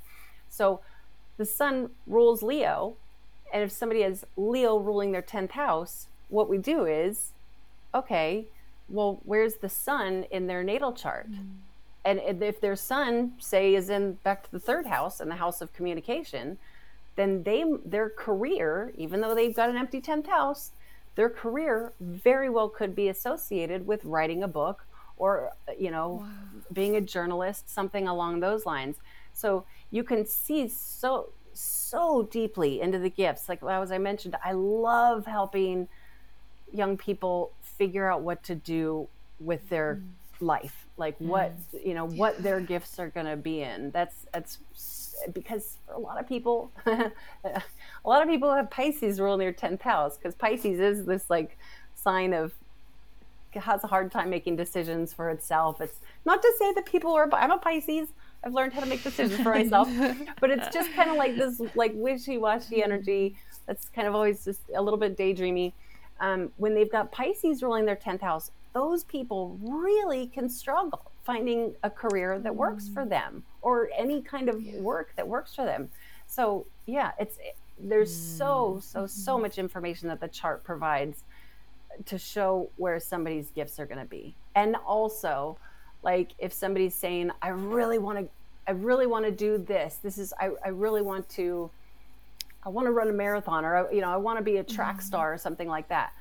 [0.50, 0.80] So
[1.38, 2.96] the sun rules Leo.
[3.54, 7.32] And if somebody has Leo ruling their 10th house, what we do is,
[7.94, 8.46] okay,
[8.90, 11.32] well, where's the sun in their natal chart?
[11.32, 11.48] Mm.
[12.04, 15.62] And if their sun, say, is in back to the third house in the house
[15.62, 16.58] of communication,
[17.16, 20.72] then they their career, even though they've got an empty 10th house,
[21.16, 24.86] their career very well could be associated with writing a book
[25.18, 26.28] or you know wow.
[26.74, 28.98] being a journalist something along those lines
[29.34, 34.52] so you can see so so deeply into the gifts like as i mentioned i
[34.52, 35.88] love helping
[36.74, 39.08] young people figure out what to do
[39.40, 40.46] with their mm.
[40.46, 41.28] life like mm.
[41.28, 41.54] what
[41.84, 44.60] you know what their gifts are going to be in that's that's
[45.34, 47.12] because for a lot of people a
[48.04, 51.58] lot of people have pisces rule in their 10th house because pisces is this like
[51.96, 52.54] sign of
[53.56, 55.80] has a hard time making decisions for itself.
[55.80, 58.10] It's not to say that people are i'm a pisces.
[58.44, 59.90] I've learned how to make decisions for myself
[60.40, 63.36] but it's just kind of like this like wishy-washy energy
[63.66, 65.74] that's kind of always just a little bit daydreamy.
[66.20, 71.76] Um, when they've got pisces ruling their 10th house those people really can struggle finding
[71.84, 73.10] a career that works for mm.
[73.10, 75.90] them or any kind of work that works for them.
[76.28, 77.38] So, yeah, it's
[77.78, 79.42] there's so so so mm-hmm.
[79.42, 81.24] much information that the chart provides
[82.06, 84.36] to show where somebody's gifts are going to be.
[84.56, 85.58] And also,
[86.04, 88.30] like if somebody's saying, "I really want to
[88.68, 90.00] I really want to do this.
[90.02, 91.70] This is I I really want to
[92.64, 94.98] I want to run a marathon or you know, I want to be a track
[94.98, 95.08] mm-hmm.
[95.08, 96.14] star or something like that."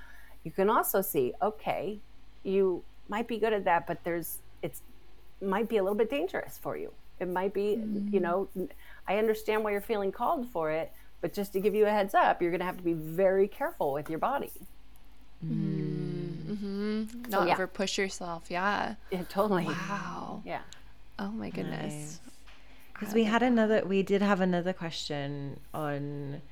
[0.44, 1.98] You can also see, okay,
[2.42, 4.82] you might be good at that, but there's it's
[5.46, 6.92] might be a little bit dangerous for you.
[7.20, 8.12] It might be, mm.
[8.12, 8.48] you know,
[9.06, 12.14] I understand why you're feeling called for it, but just to give you a heads
[12.14, 14.52] up, you're going to have to be very careful with your body.
[15.44, 16.24] Mm.
[16.44, 17.22] Mm-hmm.
[17.28, 17.52] Not so, yeah.
[17.52, 18.44] ever push yourself.
[18.48, 18.94] Yeah.
[19.10, 19.64] Yeah, totally.
[19.64, 20.42] Wow.
[20.44, 20.60] Yeah.
[21.18, 22.20] Oh my goodness.
[22.92, 23.14] Because nice.
[23.14, 26.42] we had another, we did have another question on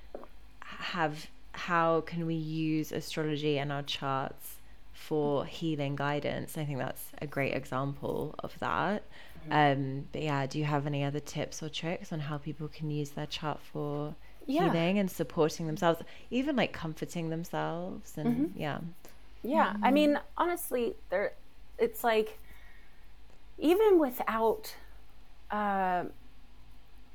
[0.60, 4.56] have how can we use astrology and our charts
[4.92, 6.56] for healing guidance.
[6.56, 9.02] I think that's a great example of that.
[9.48, 9.52] Mm-hmm.
[9.52, 12.90] Um, but yeah, do you have any other tips or tricks on how people can
[12.90, 14.14] use their chart for
[14.46, 14.70] yeah.
[14.70, 18.14] healing and supporting themselves, even like comforting themselves?
[18.16, 18.60] And mm-hmm.
[18.60, 18.78] yeah.
[19.42, 19.72] Yeah.
[19.72, 19.84] Mm-hmm.
[19.84, 21.32] I mean, honestly, there,
[21.78, 22.38] it's like,
[23.58, 24.74] even without
[25.50, 26.04] uh,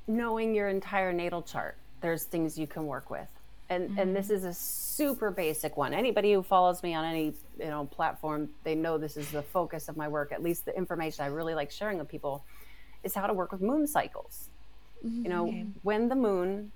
[0.08, 3.30] knowing your entire natal chart, there's things you can work with
[3.70, 4.00] and mm-hmm.
[4.00, 4.36] and this mm-hmm.
[4.36, 8.76] is a super basic one anybody who follows me on any you know platform they
[8.76, 11.72] know this is the focus of my work at least the information i really like
[11.72, 12.44] sharing with people
[13.04, 14.50] is how to work with moon cycles
[15.06, 15.24] mm-hmm.
[15.24, 15.66] you know okay.
[15.84, 16.72] when the moon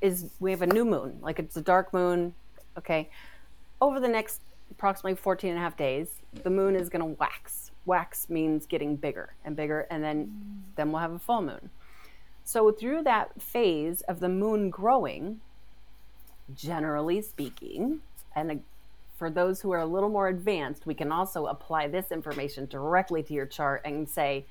[0.00, 2.34] is we have a new moon like it's a dark moon
[2.76, 3.08] okay
[3.80, 4.40] over the next
[4.70, 6.08] approximately 14 and a half days
[6.42, 10.76] the moon is going to wax wax means getting bigger and bigger and then mm.
[10.76, 11.70] then we'll have a full moon
[12.44, 15.40] so through that phase of the moon growing
[16.54, 18.00] generally speaking.
[18.36, 18.62] And
[19.16, 23.22] for those who are a little more advanced, we can also apply this information directly
[23.22, 24.44] to your chart and say,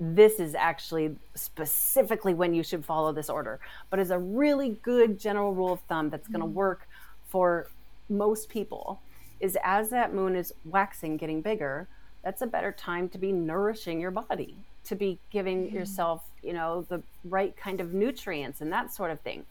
[0.00, 3.58] this is actually specifically when you should follow this order.
[3.90, 6.54] But as a really good general rule of thumb that's going to mm-hmm.
[6.54, 6.88] work
[7.28, 7.68] for
[8.08, 9.00] most people,
[9.40, 11.88] is as that moon is waxing, getting bigger,
[12.24, 15.76] that's a better time to be nourishing your body, to be giving mm-hmm.
[15.76, 19.44] yourself, you know, the right kind of nutrients and that sort of thing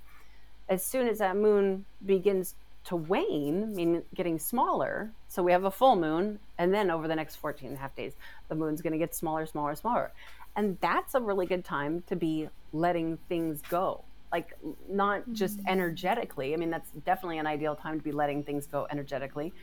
[0.70, 2.56] as soon as that moon begins
[2.86, 7.16] to wane, meaning getting smaller, so we have a full moon, and then over the
[7.16, 8.14] next 14 and a half days,
[8.48, 10.12] the moon's going to get smaller, smaller, smaller.
[10.56, 14.04] And that's a really good time to be letting things go.
[14.32, 14.58] Like,
[14.90, 15.70] not just mm-hmm.
[15.70, 16.54] energetically.
[16.54, 19.54] I mean, that's definitely an ideal time to be letting things go energetically.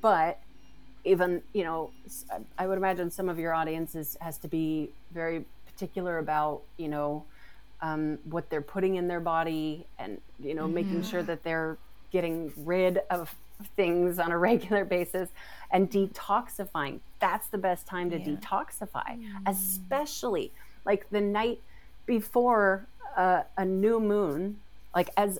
[0.00, 0.40] But
[1.04, 1.90] even, you know,
[2.58, 7.24] I would imagine some of your audiences has to be very particular about, you know,
[7.82, 10.74] um, what they're putting in their body and you know mm-hmm.
[10.74, 11.76] making sure that they're
[12.10, 13.34] getting rid of
[13.76, 15.28] things on a regular basis
[15.70, 18.36] and detoxifying that's the best time to yeah.
[18.36, 19.46] detoxify mm-hmm.
[19.46, 20.52] especially
[20.84, 21.60] like the night
[22.06, 24.58] before uh, a new moon
[24.94, 25.38] like as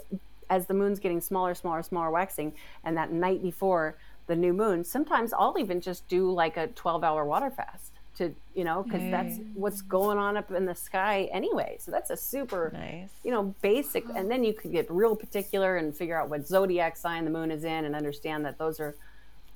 [0.51, 2.53] as the moon's getting smaller smaller smaller waxing
[2.85, 7.05] and that night before the new moon sometimes i'll even just do like a 12
[7.05, 11.29] hour water fast to you know because that's what's going on up in the sky
[11.33, 11.77] anyway.
[11.81, 13.09] So that's a super nice.
[13.25, 16.97] you know basic and then you could get real particular and figure out what zodiac
[16.97, 18.95] sign the moon is in and understand that those are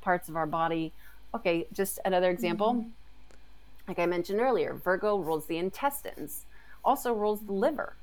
[0.00, 0.92] parts of our body.
[1.34, 2.74] Okay just another example.
[2.74, 2.88] Mm-hmm.
[3.88, 6.46] like i mentioned earlier virgo rules the intestines
[6.84, 7.94] also rules the liver.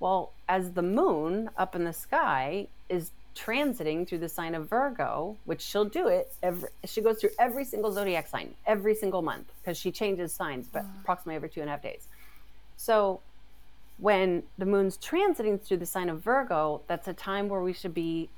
[0.00, 5.36] Well as the moon up in the sky is transiting through the sign of Virgo,
[5.44, 9.50] which she'll do it every, she goes through every single zodiac sign every single month
[9.60, 12.08] because she changes signs, but approximately every two and a half days.
[12.76, 13.20] So
[13.98, 17.94] when the moon's transiting through the sign of Virgo, that's a time where we should
[17.94, 18.28] be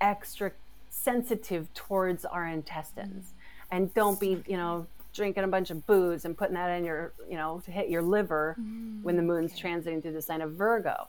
[0.00, 0.52] extra
[0.90, 3.32] sensitive towards our intestines mm.
[3.70, 7.12] and don't be, you know, drinking a bunch of booze and putting that in your,
[7.30, 9.02] you know, to hit your liver mm.
[9.02, 9.68] when the moon's okay.
[9.68, 11.08] transiting through the sign of Virgo.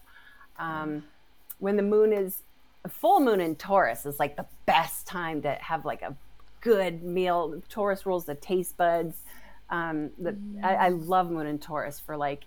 [0.58, 1.04] Um,
[1.60, 2.44] when the moon is
[2.86, 6.16] a full moon in Taurus is like the best time to have like a
[6.62, 7.62] good meal.
[7.68, 9.24] Taurus rules the taste buds.
[9.72, 10.64] Um, the, mm.
[10.64, 12.44] I, I love moon in Taurus for like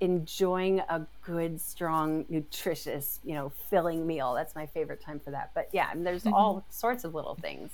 [0.00, 4.34] enjoying a good, strong, nutritious, you know, filling meal.
[4.34, 5.52] That's my favorite time for that.
[5.54, 6.34] But yeah, there's mm-hmm.
[6.34, 7.70] all sorts of little things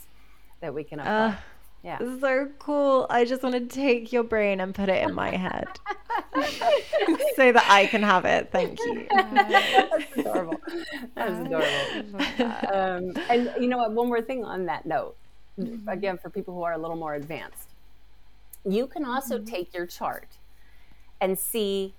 [0.60, 1.12] that we can apply.
[1.12, 1.34] Uh,
[1.82, 1.98] yeah.
[1.98, 3.06] So cool.
[3.10, 5.66] I just want to take your brain and put it in my head
[7.36, 8.50] so that I can have it.
[8.52, 9.06] Thank you.
[9.10, 10.60] That's adorable.
[11.16, 12.72] That's adorable.
[12.72, 13.92] Um, and you know what?
[13.92, 15.16] One more thing on that note,
[15.58, 15.88] mm-hmm.
[15.88, 17.70] again, for people who are a little more advanced,
[18.64, 19.46] you can also mm-hmm.
[19.46, 20.28] take your chart
[21.20, 21.94] and see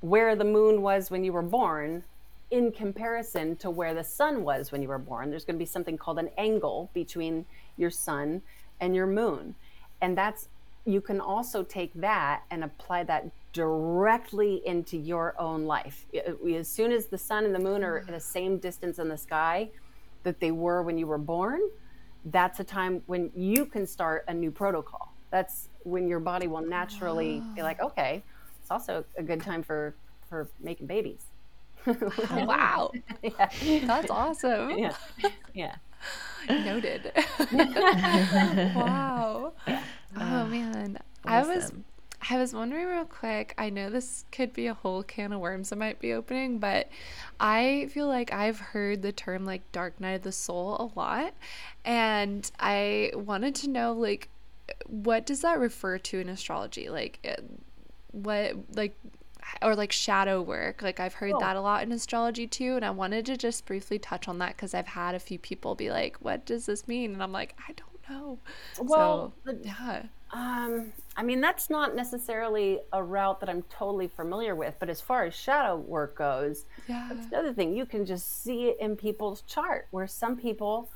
[0.00, 2.04] where the moon was when you were born
[2.50, 5.30] in comparison to where the sun was when you were born.
[5.30, 7.44] There's going to be something called an angle between
[7.76, 8.42] your sun
[8.80, 9.54] and your moon.
[10.00, 10.48] And that's,
[10.84, 16.06] you can also take that and apply that directly into your own life.
[16.54, 19.18] As soon as the sun and the moon are at the same distance in the
[19.18, 19.70] sky
[20.22, 21.60] that they were when you were born,
[22.26, 25.12] that's a time when you can start a new protocol.
[25.30, 28.22] That's when your body will naturally be like, okay,
[28.60, 29.94] it's also a good time for
[30.28, 31.22] for making babies.
[32.30, 33.86] wow, yeah.
[33.86, 34.78] that's awesome.
[34.78, 34.94] Yeah,
[35.54, 35.76] yeah.
[36.48, 37.12] Noted.
[38.74, 39.52] wow.
[40.16, 41.26] Oh man, awesome.
[41.26, 41.72] I was
[42.30, 43.54] I was wondering real quick.
[43.56, 46.88] I know this could be a whole can of worms I might be opening, but
[47.38, 51.34] I feel like I've heard the term like dark night of the soul a lot,
[51.84, 54.28] and I wanted to know like
[54.86, 56.88] what does that refer to in astrology?
[56.88, 57.42] Like uh,
[58.12, 58.96] what like
[59.62, 60.82] or like shadow work.
[60.82, 61.40] Like I've heard oh.
[61.40, 64.56] that a lot in astrology too, and I wanted to just briefly touch on that
[64.56, 67.54] because I've had a few people be like, "What does this mean?" And I'm like,
[67.68, 68.38] "I don't know."
[68.80, 70.02] Well, so, yeah.
[70.32, 75.00] Um, I mean, that's not necessarily a route that I'm totally familiar with, but as
[75.00, 77.08] far as shadow work goes, yeah.
[77.12, 77.74] that's another thing.
[77.74, 80.88] You can just see it in people's chart where some people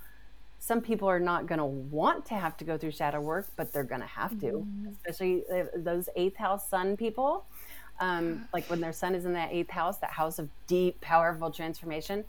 [0.64, 3.70] some people are not going to want to have to go through shadow work, but
[3.70, 4.88] they're going to have to, mm-hmm.
[4.88, 5.42] especially
[5.76, 7.44] those eighth house sun people.
[8.00, 11.50] Um, like when their sun is in that eighth house, that house of deep, powerful
[11.50, 12.24] transformation,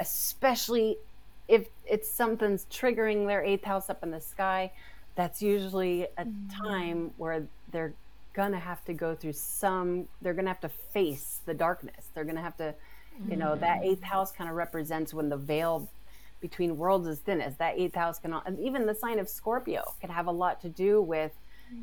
[0.00, 0.98] especially
[1.46, 4.72] if it's something's triggering their eighth house up in the sky,
[5.14, 6.64] that's usually a mm-hmm.
[6.64, 7.94] time where they're
[8.32, 12.42] gonna have to go through some they're gonna have to face the darkness they're gonna
[12.42, 12.74] have to
[13.30, 14.06] you know that eighth mm.
[14.06, 15.88] house kind of represents when the veil
[16.44, 17.56] between worlds is thinnest.
[17.56, 20.68] That eighth house can, and even the sign of Scorpio can have a lot to
[20.68, 21.32] do with,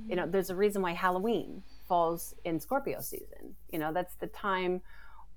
[0.07, 3.54] you know, there's a reason why Halloween falls in Scorpio season.
[3.70, 4.80] You know, that's the time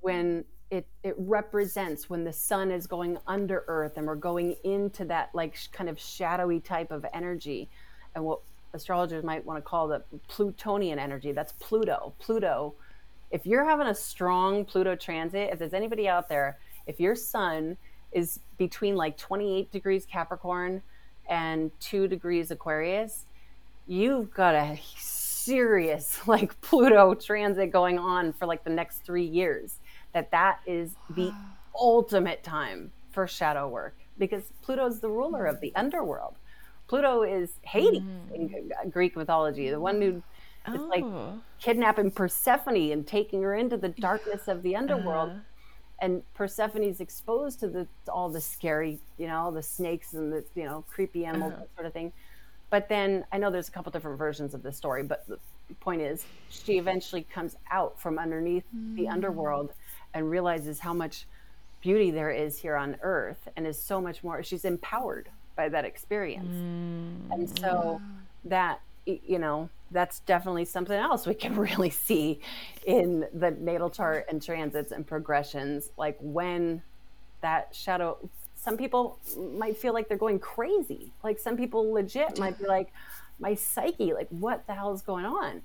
[0.03, 5.05] when it it represents when the sun is going under Earth and we're going into
[5.07, 7.69] that like kind of shadowy type of energy,
[8.15, 8.39] and what
[8.73, 11.33] astrologers might want to call the Plutonian energy.
[11.33, 12.15] That's Pluto.
[12.21, 12.75] Pluto.
[13.33, 17.77] If you're having a strong Pluto transit, if there's anybody out there, if your sun
[18.13, 20.83] is between like 28 degrees Capricorn
[21.29, 23.27] and 2 degrees Aquarius,
[23.89, 24.75] you've got a
[25.45, 29.81] serious like Pluto transit going on for like the next 3 years.
[30.13, 31.33] That that is the
[31.75, 36.37] ultimate time for shadow work because Pluto's the ruler of the underworld.
[36.87, 38.35] Pluto is Hades mm.
[38.35, 40.23] in Greek mythology, the one who
[40.73, 40.89] is oh.
[40.89, 41.05] like
[41.59, 45.31] kidnapping Persephone and taking her into the darkness of the underworld.
[45.31, 45.39] Uh
[46.01, 50.65] and Persephone's exposed to the all the scary, you know, the snakes and the you
[50.65, 51.63] know creepy animals, uh-huh.
[51.63, 52.13] that sort of thing.
[52.75, 55.39] But then I know there's a couple different versions of the story, but the
[55.79, 58.97] point is, she eventually comes out from underneath mm.
[58.97, 59.73] the underworld
[60.13, 61.29] and realizes how much
[61.81, 64.43] beauty there is here on Earth, and is so much more.
[64.43, 67.33] She's empowered by that experience, mm.
[67.33, 68.03] and so
[68.45, 72.41] that you know that's definitely something else we can really see
[72.85, 76.83] in the natal chart and transits and progressions like when
[77.41, 78.19] that shadow
[78.65, 79.19] some people
[79.59, 81.13] might feel like they're going crazy.
[81.23, 82.91] Like some people legit might be like
[83.39, 85.61] my psyche like what the hell is going on?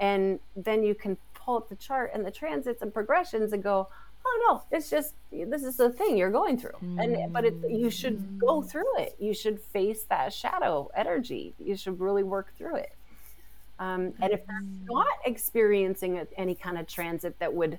[0.00, 3.88] And then you can pull up the chart and the transits and progressions and go
[4.24, 6.78] oh no it's just this is the thing you're going through.
[6.98, 8.70] And but it, you should go mm.
[8.70, 9.14] through it.
[9.18, 11.52] You should face that shadow energy.
[11.58, 12.92] You should really work through it.
[13.78, 14.86] Um, and if they're mm.
[14.88, 17.78] not experiencing any kind of transit that would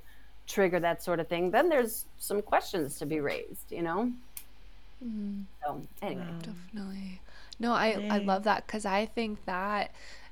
[0.49, 4.11] trigger that sort of thing then there's some questions to be raised you know
[5.05, 5.45] Mm.
[5.63, 7.21] So anyway, definitely.
[7.59, 9.91] No, I I love that because I think that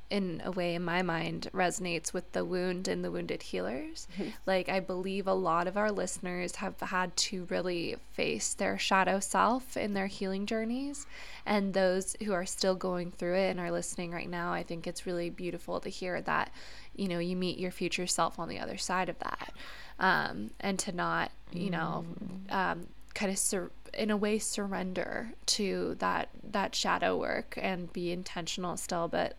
[0.09, 4.07] in a way in my mind resonates with the wound and the wounded healers.
[4.17, 4.29] Mm-hmm.
[4.45, 9.19] Like I believe a lot of our listeners have had to really face their shadow
[9.19, 11.05] self in their healing journeys
[11.45, 14.87] and those who are still going through it and are listening right now, I think
[14.87, 16.51] it's really beautiful to hear that
[16.95, 19.53] you know you meet your future self on the other side of that.
[19.99, 22.53] Um, and to not, you know, mm.
[22.53, 28.11] um, kind of sur- in a way surrender to that that shadow work and be
[28.11, 29.35] intentional still but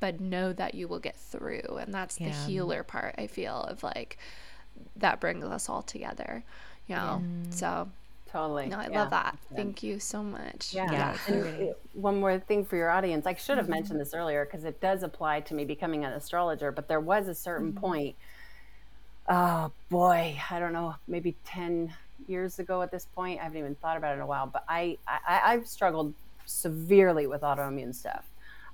[0.00, 2.28] but know that you will get through and that's yeah.
[2.28, 4.18] the healer part i feel of like
[4.96, 6.44] that brings us all together
[6.86, 7.50] you know yeah.
[7.50, 7.88] so
[8.30, 9.00] totally no i yeah.
[9.00, 11.16] love that thank you so much yeah, yeah.
[11.28, 13.74] and one more thing for your audience i should have mm-hmm.
[13.74, 17.28] mentioned this earlier because it does apply to me becoming an astrologer but there was
[17.28, 17.80] a certain mm-hmm.
[17.80, 18.16] point
[19.28, 21.92] oh boy i don't know maybe 10
[22.28, 24.64] years ago at this point i haven't even thought about it in a while but
[24.68, 26.14] i, I i've struggled
[26.46, 28.24] severely with autoimmune stuff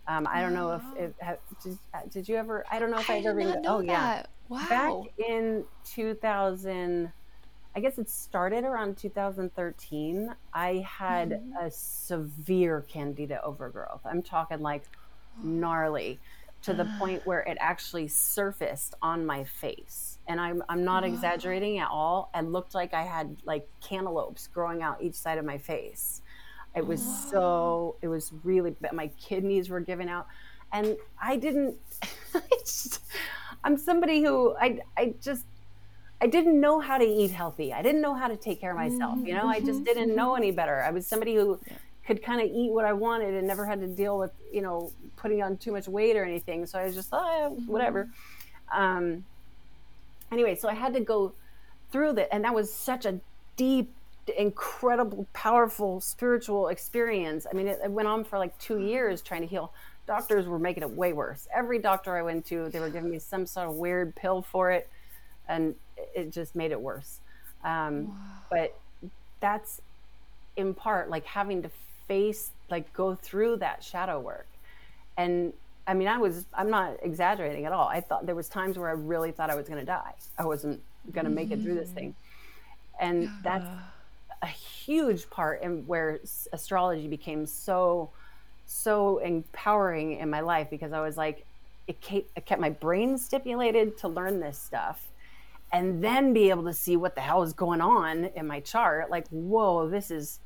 [0.08, 2.64] um, I don't know if, if did, uh, did, you ever?
[2.70, 3.44] I don't know if I, I ever.
[3.44, 4.66] Know oh yeah, wow.
[4.68, 4.92] Back
[5.24, 7.12] in 2000,
[7.76, 10.34] I guess it started around 2013.
[10.52, 11.64] I had mm-hmm.
[11.64, 14.00] a severe candida overgrowth.
[14.04, 14.82] I'm talking like
[15.44, 16.18] gnarly,
[16.62, 20.18] to the point where it actually surfaced on my face.
[20.28, 22.30] And I'm I'm not exaggerating at all.
[22.34, 26.22] It looked like I had like cantaloupes growing out each side of my face.
[26.74, 30.26] It was so, it was really, my kidneys were giving out.
[30.72, 31.76] And I didn't,
[33.64, 35.46] I'm somebody who I, I just,
[36.20, 37.72] I didn't know how to eat healthy.
[37.72, 39.18] I didn't know how to take care of myself.
[39.24, 39.84] You know, I just mm-hmm.
[39.84, 40.80] didn't know any better.
[40.82, 41.58] I was somebody who
[42.06, 44.92] could kind of eat what I wanted and never had to deal with, you know,
[45.16, 46.66] putting on too much weight or anything.
[46.66, 48.08] So I was just, oh, whatever.
[48.72, 49.24] Um,
[50.32, 51.32] anyway, so I had to go
[51.92, 52.32] through that.
[52.32, 53.20] And that was such a
[53.56, 53.92] deep
[54.38, 57.46] incredible, powerful spiritual experience.
[57.50, 59.72] I mean, it, it, went on for like two years trying to heal.
[60.06, 61.46] Doctors were making it way worse.
[61.54, 64.70] Every doctor I went to, they were giving me some sort of weird pill for
[64.70, 64.88] it,
[65.48, 65.74] and
[66.14, 67.20] it just made it worse.
[67.64, 68.14] Um, wow.
[68.50, 68.78] But
[69.40, 69.80] that's
[70.56, 71.70] in part like having to
[72.10, 74.48] face, like, go through that shadow work.
[75.16, 75.52] And
[75.86, 77.86] I mean, I was, I'm not exaggerating at all.
[77.86, 80.14] I thought there was times where I really thought I was going to die.
[80.36, 80.80] I wasn't
[81.12, 82.16] going to make it through this thing.
[82.98, 83.68] And that's
[84.42, 86.18] a huge part in where
[86.52, 88.10] astrology became so
[88.66, 91.44] so empowering in my life because I was like
[91.86, 95.08] it kept, it kept my brain stimulated to learn this stuff
[95.72, 99.10] and then be able to see what the hell is going on in my chart
[99.10, 100.38] like whoa this is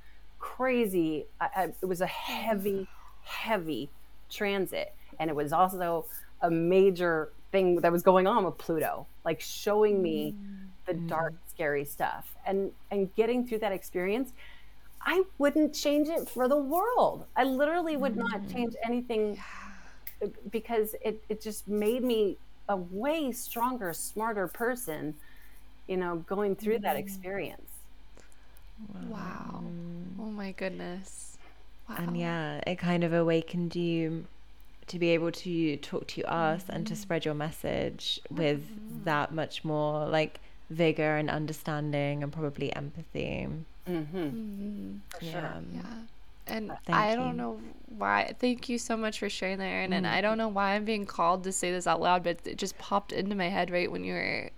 [0.45, 1.25] crazy.
[1.41, 2.87] I, I, it was a heavy
[3.25, 3.89] heavy
[4.31, 4.93] transit.
[5.19, 6.05] And it was also
[6.43, 10.35] a major thing that was going on with pluto like showing me
[10.87, 12.35] the dark scary stuff.
[12.47, 14.33] And and getting through that experience
[15.07, 17.27] i wouldn't change it for the world.
[17.37, 18.53] I literally would not mm.
[18.53, 19.39] change anything
[20.51, 22.39] because it, it just made me
[22.69, 25.15] a way stronger smarter person
[25.87, 27.01] you know going through that mm.
[27.01, 27.74] experience
[29.09, 29.63] wow
[30.19, 31.37] oh my goodness
[31.89, 31.97] wow.
[31.99, 34.27] and yeah it kind of awakened you
[34.87, 36.73] to be able to talk to us mm-hmm.
[36.73, 37.03] and to mm-hmm.
[37.03, 39.05] spread your message with mm-hmm.
[39.05, 43.49] that much more like vigor and understanding and probably empathy.
[43.89, 44.19] Mm-hmm.
[44.19, 44.97] Mm-hmm.
[45.21, 45.31] Yeah.
[45.31, 45.63] Sure.
[45.73, 45.83] yeah.
[46.47, 47.59] And Thank I don't know
[47.97, 48.35] why.
[48.39, 49.87] Thank you so much for sharing that, Erin.
[49.87, 49.93] Mm-hmm.
[49.95, 52.59] And I don't know why I'm being called to say this out loud, but it
[52.59, 54.51] just popped into my head right when you were,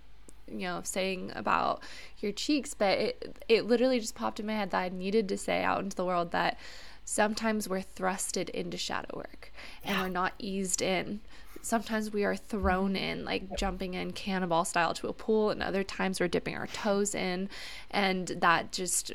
[0.47, 1.81] you know, saying about
[2.19, 2.73] your cheeks.
[2.73, 5.81] But it it literally just popped in my head that I needed to say out
[5.81, 6.57] into the world that
[7.05, 10.03] sometimes we're thrusted into shadow work and yeah.
[10.03, 11.21] we're not eased in
[11.61, 13.03] sometimes we are thrown mm-hmm.
[13.03, 16.67] in like jumping in cannonball style to a pool and other times we're dipping our
[16.67, 17.49] toes in
[17.91, 19.11] and that just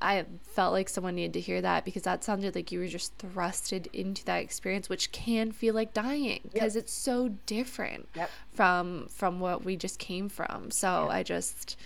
[0.00, 3.16] I felt like someone needed to hear that because that sounded like you were just
[3.18, 6.84] thrusted into that experience, which can feel like dying because yep.
[6.84, 8.30] it's so different yep.
[8.52, 10.70] from from what we just came from.
[10.70, 11.76] So I just,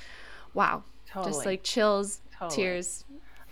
[0.54, 1.32] wow, totally.
[1.32, 2.56] just like chills, totally.
[2.56, 3.04] tears.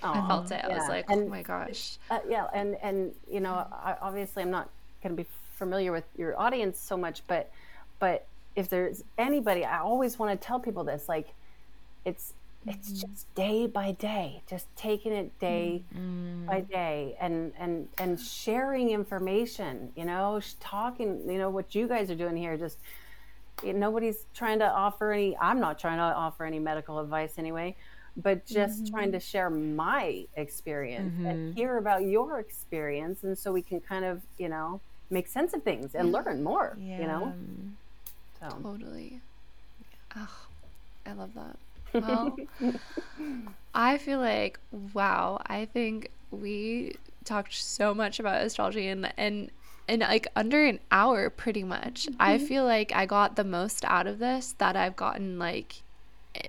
[0.02, 0.24] Aww.
[0.24, 0.64] I felt it.
[0.64, 1.98] I was like, and, oh my gosh.
[2.10, 4.68] Uh, yeah, and and you know, I, obviously, I'm not
[5.02, 7.50] going to be familiar with your audience so much, but
[7.98, 11.28] but if there's anybody, I always want to tell people this, like
[12.04, 12.34] it's
[12.66, 13.12] it's mm-hmm.
[13.12, 16.46] just day by day, just taking it day mm-hmm.
[16.46, 22.10] by day and and and sharing information, you know, talking, you know, what you guys
[22.10, 22.78] are doing here just
[23.64, 27.74] nobody's trying to offer any i'm not trying to offer any medical advice anyway
[28.16, 28.94] but just mm-hmm.
[28.94, 31.26] trying to share my experience mm-hmm.
[31.26, 35.54] and hear about your experience and so we can kind of you know make sense
[35.54, 37.00] of things and learn more yeah.
[37.00, 37.32] you know
[38.40, 38.48] so.
[38.62, 39.20] totally
[40.16, 40.46] oh
[41.06, 41.56] i love that
[42.00, 42.36] Well,
[43.74, 44.58] I feel like
[44.94, 45.40] wow.
[45.46, 49.50] I think we talked so much about astrology and and
[49.88, 52.08] in like under an hour pretty much.
[52.18, 55.82] I feel like I got the most out of this that I've gotten like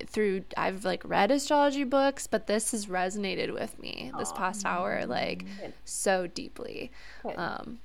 [0.08, 5.06] through I've like read astrology books, but this has resonated with me this past hour
[5.06, 5.74] like Good.
[5.86, 6.92] so deeply.
[7.24, 7.38] Good.
[7.38, 7.80] Um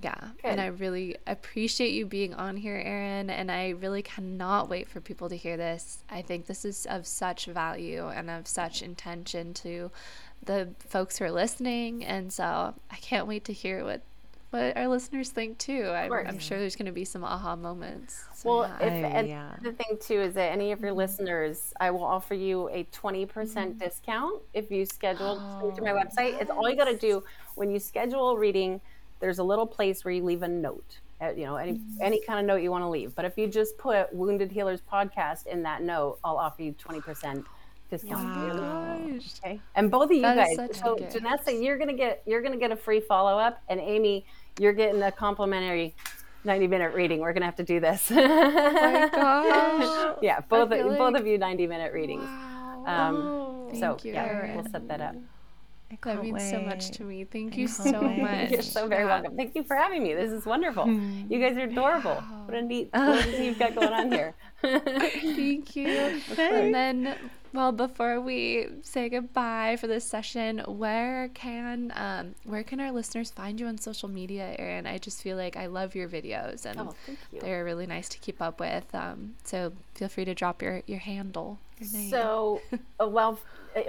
[0.00, 0.48] yeah, Good.
[0.50, 5.00] and I really appreciate you being on here, Erin, and I really cannot wait for
[5.00, 5.98] people to hear this.
[6.08, 9.90] I think this is of such value and of such intention to
[10.44, 14.02] the folks who are listening, and so I can't wait to hear what
[14.52, 15.86] what our listeners think too.
[15.86, 16.12] I'm.
[16.12, 18.22] I'm sure there's going to be some aha moments.
[18.34, 18.86] So, Well, yeah.
[18.86, 19.56] if, Oh, and yeah.
[19.62, 20.98] the thing too is that any of your mm-hmm.
[20.98, 23.78] listeners, I will offer you a 20% mm-hmm.
[23.78, 25.36] discount if you schedule
[25.74, 26.40] through my oh, website.
[26.40, 27.24] It's all you got to do
[27.54, 28.80] when you schedule a reading.
[29.22, 30.98] There's a little place where you leave a note.
[31.22, 33.14] uh, You know, any any kind of note you want to leave.
[33.14, 37.44] But if you just put Wounded Healers podcast in that note, I'll offer you 20%
[37.90, 38.24] discount.
[38.58, 38.98] Wow.
[39.44, 39.60] Okay.
[39.76, 40.68] And both of you That is guys.
[40.68, 41.16] such a So gift.
[41.16, 44.26] Janessa, you're gonna get you're gonna get a free follow up, and Amy,
[44.58, 45.94] you're getting a complimentary
[46.44, 47.20] 90 minute reading.
[47.20, 48.10] We're gonna have to do this.
[48.10, 50.16] Oh my gosh.
[50.22, 52.24] yeah, both of, both like- of you 90 minute readings.
[52.24, 52.84] Wow.
[52.86, 54.56] Um, Oh, so thank you, yeah, Erin.
[54.56, 55.14] we'll set that up.
[55.92, 57.24] I That can't means so much to me.
[57.24, 58.18] Thank you so wait.
[58.22, 58.50] much.
[58.56, 59.14] You're so very Yeah.
[59.20, 59.36] welcome.
[59.36, 60.14] Thank you for having me.
[60.14, 60.84] This is wonderful.
[60.84, 61.30] Hmm.
[61.30, 62.14] You guys are adorable.
[62.46, 64.34] What a neat what you've got going on here.
[64.62, 65.86] Thank you.
[66.38, 67.14] And then,
[67.52, 73.30] well, before we say goodbye for this session, where can um, where can our listeners
[73.30, 74.86] find you on social media, Erin?
[74.86, 76.94] I just feel like I love your videos and Oh,
[77.32, 77.40] you.
[77.40, 78.86] they're really nice to keep up with.
[78.94, 81.58] Um, so feel free to drop your your handle.
[81.78, 82.10] Your name.
[82.10, 82.62] So,
[82.98, 83.38] uh, well,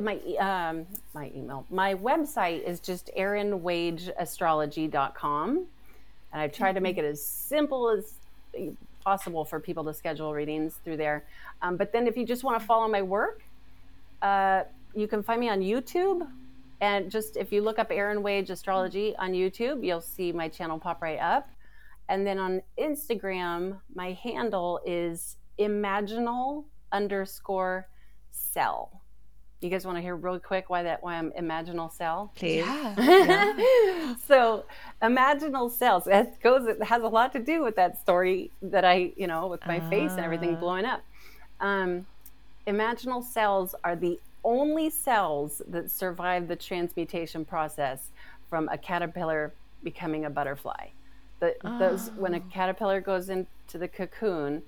[0.01, 5.65] my e- um, my email, my website is just erinwaageastrology.com.
[6.31, 8.13] And I've tried to make it as simple as
[9.03, 11.25] possible for people to schedule readings through there.
[11.61, 13.41] Um, but then if you just want to follow my work,
[14.21, 14.63] uh,
[14.95, 16.27] you can find me on YouTube.
[16.81, 20.79] And just if you look up Erin Waage Astrology on YouTube, you'll see my channel
[20.79, 21.49] pop right up.
[22.09, 27.87] And then on Instagram, my handle is imaginal underscore
[28.31, 29.02] cell.
[29.63, 32.31] You guys want to hear real quick why that why I'm imaginal cell?
[32.35, 32.65] Please.
[32.65, 34.15] yeah.
[34.27, 34.65] so
[35.01, 39.11] imaginal cells that goes it has a lot to do with that story that i
[39.15, 40.59] you know with my face and everything Ah.
[40.59, 41.01] blowing up
[41.61, 42.05] um,
[42.67, 48.09] imaginal cells are the only cells that survive the transmutation process
[48.49, 49.53] from a caterpillar
[49.83, 50.87] becoming a butterfly
[51.39, 54.61] the, those when a caterpillar goes into the cocoon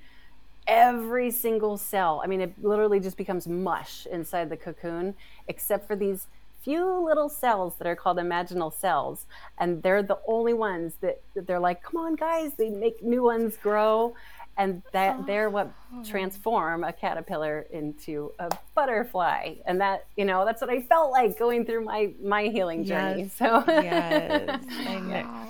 [0.68, 5.14] every single cell i mean it literally just becomes mush inside the cocoon
[5.48, 6.28] except for these
[6.64, 9.28] few little cells that are called imaginal cells
[9.60, 13.22] and they're the only ones that, that they're like come on guys they make new
[13.22, 14.16] ones grow
[14.58, 15.24] and that oh.
[15.28, 15.72] they're what
[16.04, 21.38] transform a caterpillar into a butterfly and that you know that's what i felt like
[21.38, 23.34] going through my my healing journey Yes.
[23.34, 24.66] so yes.
[24.88, 25.48] I know.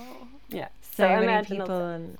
[0.49, 2.17] Yeah so, many people cells.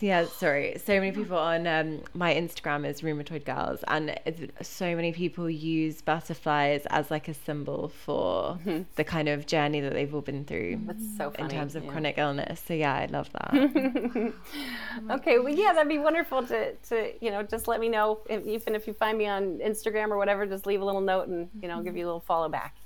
[0.00, 0.76] Yeah sorry.
[0.84, 5.48] So many people on um, my instagram is rheumatoid girls and it's, so many people
[5.48, 8.58] use butterflies as like a symbol for
[8.96, 11.84] the kind of journey that they've all been through that's so funny in terms of
[11.84, 11.90] yeah.
[11.90, 12.62] chronic illness.
[12.66, 14.32] So yeah i love that.
[15.10, 18.46] Okay well yeah that'd be wonderful to to you know just let me know if,
[18.46, 21.48] even if you find me on instagram or whatever just leave a little note and
[21.60, 22.76] you know give you a little follow back.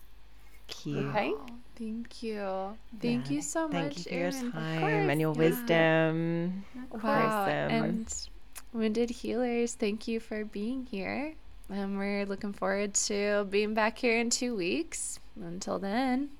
[0.66, 1.06] Cute.
[1.06, 1.32] Okay
[1.78, 2.76] thank you.
[3.00, 3.36] Thank Yeah.
[3.36, 4.52] you so thank much, you for your Erin.
[4.52, 5.38] time and your yeah.
[5.38, 7.00] wisdom Wow.
[7.02, 7.70] Awesome.
[7.76, 8.28] Um, and
[8.72, 11.34] Wounded Healers, thank you for being here.
[11.70, 15.20] And we're looking forward to being back here in two weeks.
[15.40, 16.30] Until then,